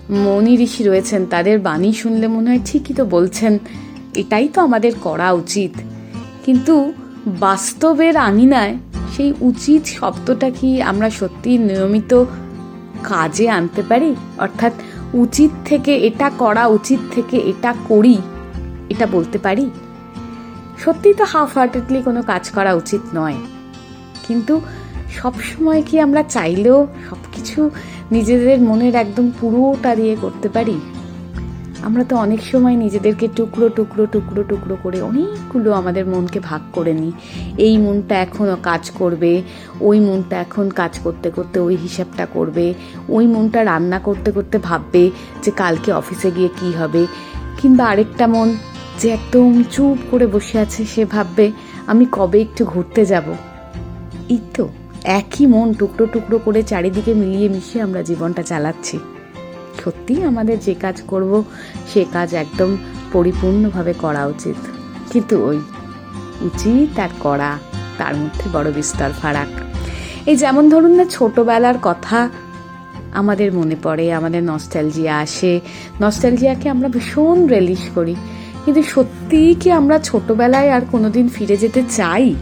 [0.09, 3.59] মনি ঋষি রয়েছেন, তাদের বাণী শুনলে মনে হয় ঠিকই তো বলছেন,
[4.15, 5.71] এটাই তো আমাদের করা উচিত।
[6.45, 6.93] কিন্তু
[7.27, 8.77] বাস্তবের আঙিনায়
[9.17, 12.25] সেই উচিত শব্দটা কি আমরা সত্যি নিয়মিত
[13.03, 14.15] কাজে আনতে পারি?
[14.37, 14.73] অর্থাৎ
[15.13, 18.17] উচিত থেকে এটা করা, উচিত থেকে এটা করি,
[18.89, 19.69] এটা বলতে পারি?
[20.77, 23.35] সত্যিই তো হাফ হার্টেডলি কোনো কাজ করা উচিত নয়।
[24.27, 24.61] কিন্তু
[25.11, 27.69] সব সময় কি আমরা চাইলেও সব কিছু
[28.11, 30.79] নিজেদের মনের একদম পুরোটা দিয়ে করতে পারি?
[31.81, 36.93] আমরা তো অনেক সময় নিজেদেরকে টুকরো টুকরো টুকরো টুকরো করে অনেকগুলো আমাদের মনকে ভাগ করে
[36.93, 37.11] নিই।
[37.57, 39.41] এই মনটা এখনও কাজ করবে,
[39.81, 42.73] ওই মনটা এখন কাজ করতে করতে ওই হিসাবটা করবে,
[43.09, 45.11] ওই মনটা রান্না করতে করতে ভাববে
[45.43, 47.07] যে কালকে অফিসে গিয়ে কি হবে।
[47.57, 48.55] কিংবা আরেকটা মন
[48.99, 51.51] যে একদম চুপ করে বসে আছে, সে ভাববে,
[51.87, 53.23] আমি কবে একটু ঘুরতে যাব?
[54.29, 54.67] এই তো।
[55.03, 58.99] একই মন টুকরো টুকরো করে চারিদিকে মিলিয়ে মিশিয়ে আমরা জীবনটা চালাচ্ছি।
[59.85, 61.43] সত্যি আমাদের যে কাজ করব,
[61.93, 62.77] সে কাজ একদম
[63.13, 64.55] পরিপূর্ণভাবে করা উচিত।
[65.11, 65.57] কিন্তু ওই
[66.41, 67.57] উচিত আর করা,
[67.97, 69.47] তার মধ্যে বড় বিস্তর ফারাক।
[70.25, 72.29] এই যেমন ধরুন না, ছোটোবেলার কথা
[73.11, 75.59] আমাদের মনে পড়ে, আমাদের নস্টালজিয়া আসে।
[76.01, 78.15] নস্টালজিয়াকে আমরা ভীষণ রেলিশ করি।
[78.65, 82.35] কিন্তু সত্যিই কি আমরা ছোটবেলায় আর কোনোদিন ফিরে যেতে চাই?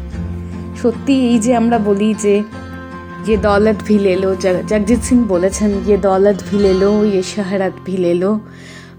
[0.83, 2.35] সত্যি এই যে আমরা বলি যে
[3.27, 7.21] ये दौलत भी ले लो जग जगजीत सिंह বলেছেন ये दौलत भी ले लो ये
[7.27, 8.31] शहरत भी ले लो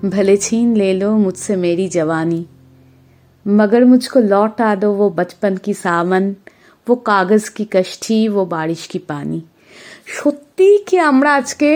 [0.06, 2.39] भले छीन ले लो मुझसे मेरी जवानी
[3.45, 6.30] मगर मुझको लौटा दो वो बचपन की सावन
[6.88, 9.39] वो कागज की कश्ती वो बारिश की पानी
[10.14, 11.70] সত্যি কি আমরা আজকে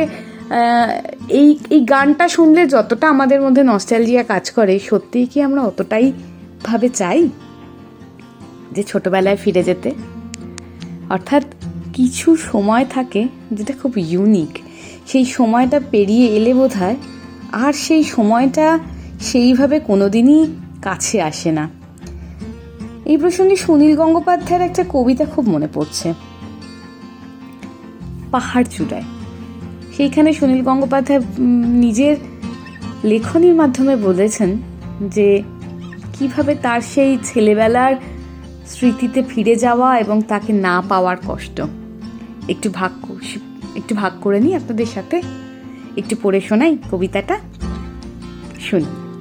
[0.52, 0.92] আহ,
[1.32, 6.06] এই এই গানটা শুনলে যতটা আমাদের মধ্যে নস্টালজিয়া কাজ করে সত্যিই কি আমরা অতটাই
[6.66, 7.20] ভাবে চাই
[8.75, 9.91] যে ছোটবেলায় ফিরে যেতে।
[11.11, 11.45] অর্থাৎ
[11.93, 14.59] কিছু সময় থাকে যেটা খুব ইউনিক
[15.07, 16.97] সেই সময়টা পেরিয়ে এলে বোধ হয়
[17.53, 18.79] আর সেই সময়টা
[19.21, 20.47] সেইভাবে কোনোদিনই
[20.83, 21.69] কাছে আসে না।
[23.05, 26.15] এই প্রসঙ্গে সুনীল গঙ্গোপাধ্যায়ের একটা কবিতা খুব মনে পড়ছে।
[28.31, 29.03] পাহাড় চূড়ায়।
[29.97, 31.21] সেইখানে সুনীল গঙ্গোপাধ্যায়
[31.69, 32.17] নিজের
[33.05, 34.57] লেখনীর মাধ্যমে বলেছেন
[35.01, 35.43] যে,
[36.13, 37.95] কীভাবে তার সেই ছেলেবেলার
[38.67, 41.61] স্মৃতিতে ফিরে যাওয়া এবং তাকে না পাওয়ার কষ্ট।
[42.49, 43.17] একটু ভাগ
[43.77, 45.23] একটু ভাগ করে নিই আপনাদের সাথে।
[45.97, 47.39] একটু পড়ে শোনাই কবিতাটা?
[48.61, 49.13] শুনুন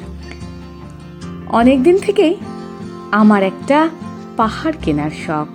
[1.47, 2.35] অনেকদিন থেকেই
[3.11, 3.89] আমার একটা
[4.37, 5.47] পাহাড় কেনার শখ।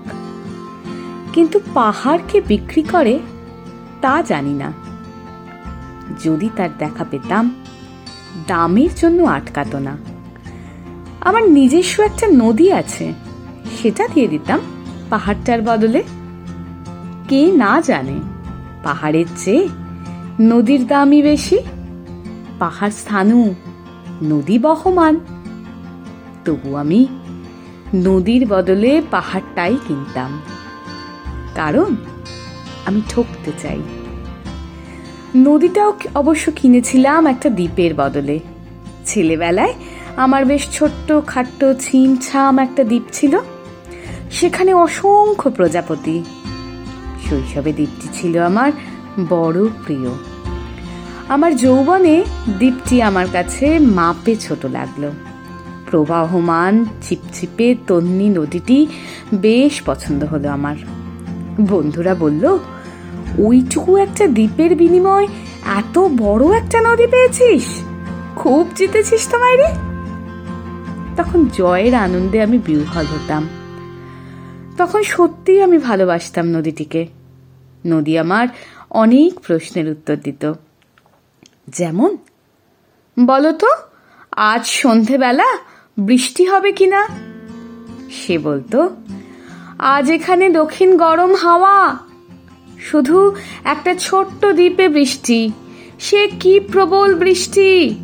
[1.33, 3.19] কিন্তু পাহাড়কে বিক্রি করে
[4.01, 4.73] তা জানি না।
[6.25, 7.55] যদি তার দেখা পেতাম,
[8.47, 9.97] দামের জন্য আটকাত না।
[11.21, 13.13] আমার নিজস্ব একটা নদী আছে।
[13.83, 14.61] সেটা দিয়ে দিতাম
[15.11, 16.03] পাহাড়টার বদলে।
[17.29, 18.19] কে না জানে,
[18.83, 19.69] পাহাড়ের চেয়ে
[20.41, 21.59] নদীর দামই বেশি।
[22.59, 23.55] পাহাড় স্থানু
[24.23, 25.21] নদী বহমান।
[26.45, 27.07] তবু আমি
[27.95, 30.41] নদীর বদলে পাহাড়টাই কিনতাম।
[31.55, 31.97] কারণ
[32.87, 33.83] আমি ঠকতে চাই।
[35.37, 38.41] নদীটাও অবশ্য কিনেছিলাম একটা দ্বীপের বদলে।
[39.05, 39.75] ছেলেবেলায়
[40.17, 43.39] আমার বেশ ছোট্ট খাট্ট ছিম ছাম একটা দ্বীপ ছিল।
[44.41, 46.25] সেখানে অসংখ্য প্রজাপতি।
[47.31, 48.73] শৈশবে দ্বীপটি ছিল আমার
[49.29, 50.11] বড় প্রিয়।
[51.29, 52.25] আমার যৌবনে
[52.59, 55.11] দ্বীপটি আমার কাছে মাপে ছোট লাগল।
[55.91, 58.87] প্রবাহমান, চিপচিপে তন্নি নদীটি
[59.35, 60.77] বেশ পছন্দ হলো আমার।
[61.61, 62.59] বন্ধুরা বলল,
[63.39, 65.27] ওইটুকু একটা দ্বীপের বিনিময়
[65.77, 67.65] এত বড় একটা নদী পেয়েছিস?
[68.37, 69.67] খুব জিতেছিস তো মাইরে
[71.17, 73.49] তখন জয়ের আনন্দে আমি বিহ্বল হতাম।
[74.79, 77.07] তখন সত্যিই আমি ভালোবাসতাম নদীটিকে।
[77.87, 78.49] নদী আমার
[78.91, 80.53] অনেক প্রশ্নের উত্তর দিত।
[81.69, 82.17] যেমন
[83.27, 83.67] বলো তো
[84.33, 85.59] আজ সন্ধেবেলা
[85.99, 87.09] বৃষ্টি হবে কিনা?
[88.11, 88.97] সে বলতো,
[89.79, 91.99] আজ এখানে দক্ষিণ গরম হাওয়া।
[92.81, 95.53] শুধু একটা ছোট্ট দ্বীপে বৃষ্টি,
[96.01, 97.97] সে কি প্রবল বৃষ্টি?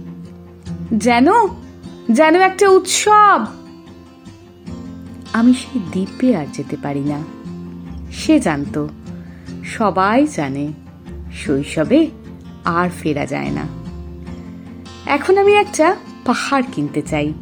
[0.93, 1.27] যেন
[2.11, 3.62] যেন একটা উৎসব।
[5.33, 7.23] আমি সেই দ্বীপে আর যেতে পারি না।
[8.13, 8.89] সে জানতো,
[9.65, 10.73] সবাই জানে,
[11.33, 12.11] শৈশবে
[12.65, 13.69] আর ফেরা যায় না।
[15.07, 17.33] এখন আমি একটা পাহাড় কিনতে চাই।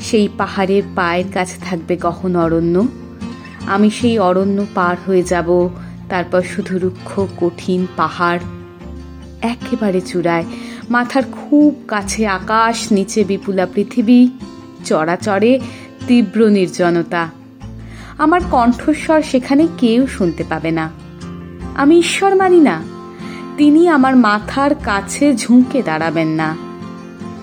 [0.00, 2.86] সেই পাহাড়ের পায়ের কাছে থাকবে কখন অরণ্য।
[3.66, 5.68] আমি সেই অরণ্য পার হয়ে যাব,
[6.08, 8.38] তারপর শুধু রুক্ষ, কঠিন পাহাড়।
[9.42, 10.44] একেবারে চূড়ায়,
[10.90, 14.28] মাথার খুব কাছে আকাশ, নিচে বিপুলা পৃথিবী।
[14.84, 15.60] চড়াচড়ে
[16.06, 17.28] তীব্র নির্জনতা।
[18.18, 20.90] আমার কণ্ঠস্বর সেখানে কেউ শুনতে পাবে না।
[21.74, 22.82] আমি ঈশ্বর মানি না।
[23.56, 26.56] তিনি আমার মাথার কাছে ঝুঁকে দাঁড়াবেন না।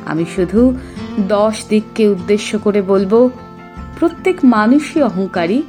[0.05, 0.75] আমি শুধু
[1.19, 3.29] দশ দিককে উদ্দেশ্য করে বলব,
[3.99, 5.63] প্রত্যেক মানুষই অহংকারী।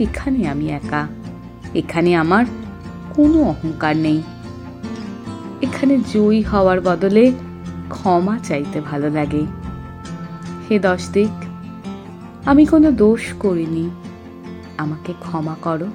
[0.00, 1.08] এখানে আমি একা।
[1.74, 2.44] এখানে আমার
[3.10, 4.22] কোনো অহংকার নেই।
[5.62, 7.32] এখানে জয়ী হওয়ার বদলে
[7.88, 9.46] ক্ষমা চাইতে ভালো লাগে।
[10.70, 11.49] হে দশ দিক
[12.46, 13.90] আমি কোনো দোষ করিনি।
[14.78, 15.86] আমাকে ক্ষমা করো।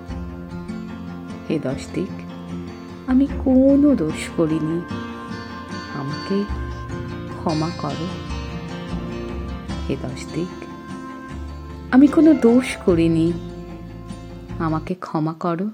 [1.50, 2.22] হে দশ দিক
[3.08, 4.82] আমি কোনো দোষ করিনি।
[5.94, 6.44] আমাকে
[7.38, 8.08] ক্ষমা করো।
[9.90, 10.66] হে দশ দিক
[11.92, 13.34] আমি কোনো দোষ করিনি।
[14.60, 15.70] আমাকে ক্ষমা করো।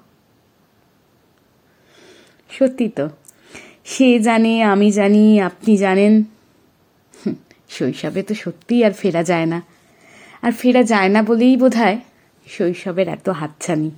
[2.49, 3.09] সত্যি তো,
[3.85, 6.23] সে জানে, আমি জানি, আপনি জানেন।
[7.69, 9.70] শৈশবে তো সত্যিই আর ফেরা যায় না।
[10.41, 11.77] আর ফেরা যায় না বলেই বোধ
[12.47, 13.91] শৈশবের এত হাতছানি।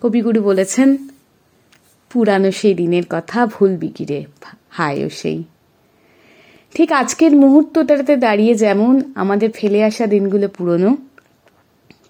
[0.00, 0.96] কবিগুরু বলেছেন,
[2.10, 4.24] পুরানো সেই দিনের কথা ভুলবি কি রে
[4.70, 5.44] হায়ও সেই।
[6.74, 10.96] ঠিক আজকের মুহূর্তটাতে দাঁড়িয়ে যেমন আমাদের ফেলে আসা দিনগুলো পুরনো,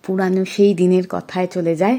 [0.03, 1.99] পুরানো সেই দিনের কথায় চলে যায়,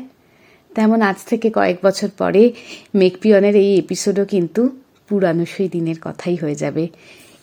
[0.76, 2.54] তেমন আজ থেকে কয়েক বছর পরে
[2.96, 4.70] মেকপিয়নের এই এপিসোডও কিন্তু
[5.10, 6.88] পুরানো সেই দিনের কথাই হয়ে যাবে।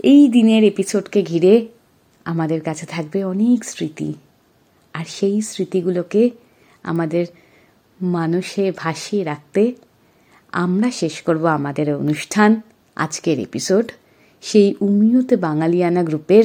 [0.03, 1.66] এই দিনের এপিসোডকে ঘিরে
[2.25, 4.14] আমাদের কাছে থাকবে অনেক স্মৃতি।
[4.95, 6.31] আর সেই স্মৃতিগুলোকে
[6.83, 7.27] আমাদের
[8.03, 9.75] মানুষে ভাসিয়ে রাখতে
[10.53, 12.61] আমরা শেষ করব আমাদের অনুষ্ঠান,
[12.97, 13.93] আজকের এপিসোড
[14.43, 16.45] সেই উমিয়তে বাঙালিয়ানা গ্রুপের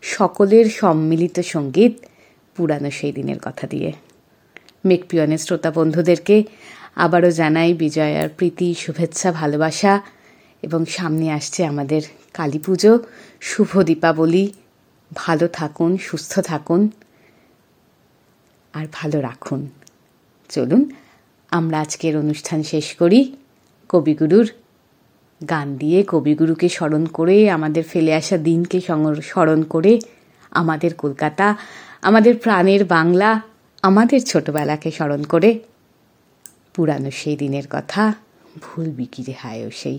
[0.00, 1.92] সকলের সম্মিলিত সংগীত
[2.56, 3.92] পুরানো সেই দিনের কথা দিয়ে।
[4.84, 6.44] মেকপিয়নের শ্রোতা বন্ধুদেরকে
[6.96, 10.00] আবারও জানাই বিজয়ার প্রীতি, শুভেচ্ছা, ভালোবাসা
[10.62, 12.02] এবং সামনে আসছে আমাদের
[12.32, 12.98] কালী পুজো,
[13.40, 14.52] শুভ দীপাবলি
[15.14, 16.90] ভালো থাকুন, সুস্থ থাকুন
[18.72, 19.68] আর ভালো রাখুন।
[20.48, 20.90] চলুন,
[21.50, 23.36] আমরা আজকের অনুষ্ঠান শেষ করি।
[23.88, 24.48] কবিগুরুর
[25.50, 28.80] গান দিয়ে কবিগুরুকে স্মরণ করে, আমাদের ফেলে আসা দিনকে
[29.22, 30.00] স্মরণ করে
[30.50, 31.56] আমাদের কলকাতা,
[32.02, 33.40] আমাদের প্রাণের বাংলা,
[33.82, 35.60] আমাদের ছোটবেলাকে স্মরণ করে।
[36.74, 38.14] পুরানো সেই দিনের কথা
[38.62, 39.98] ভুলবি কি রে হায়ও সেই।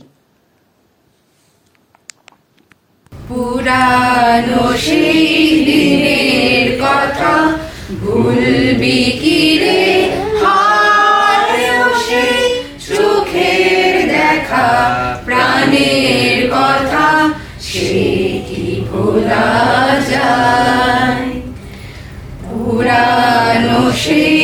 [3.12, 5.28] পুরানো সেই
[5.68, 7.34] দিনের কথা
[8.02, 9.82] ভুলবি কি রে?
[12.06, 12.42] সেই
[12.88, 14.68] চোখের দেখা,
[15.26, 17.08] প্রাণের কথা
[17.62, 18.04] সে
[18.48, 19.50] কি ভোলা
[20.10, 21.28] যায়?
[22.44, 24.39] পুরানো সেই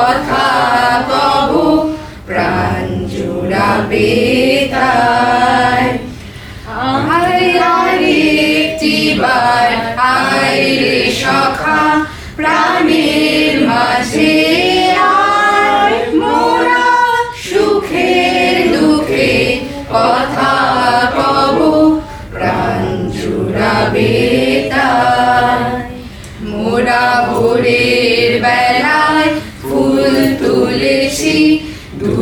[0.00, 0.48] কথা
[1.10, 1.50] কব
[2.28, 4.10] প্রাণ জুড়াবে
[4.74, 5.86] তাই
[8.60, 9.70] একটিবার
[10.14, 10.66] আয়
[11.20, 11.82] সখা
[12.36, 14.79] প্রাণের মাঝে।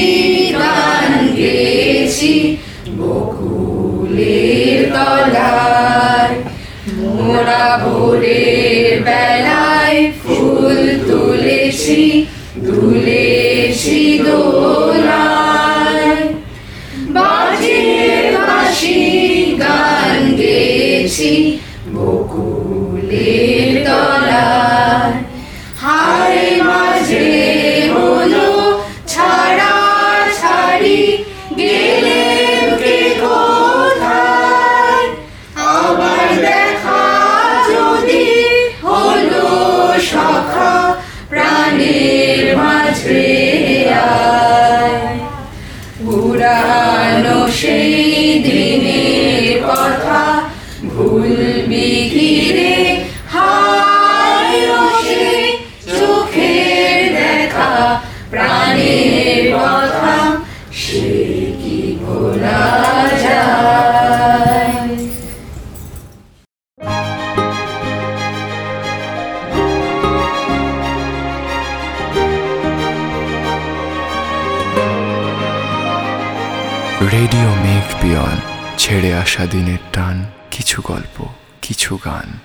[0.55, 2.35] গান গেছি
[2.99, 6.35] বকুলের তলায়।
[6.99, 12.01] মোরা ভোরের বেলায় ফুল তুলেছি
[12.67, 16.13] দুলেছি দোলায়।
[17.17, 18.99] বাজিয়ে বাঁশি
[19.63, 21.33] গান গেছি
[79.51, 81.25] দিনের টান কিছু গল্প
[81.63, 82.38] কিছু গান।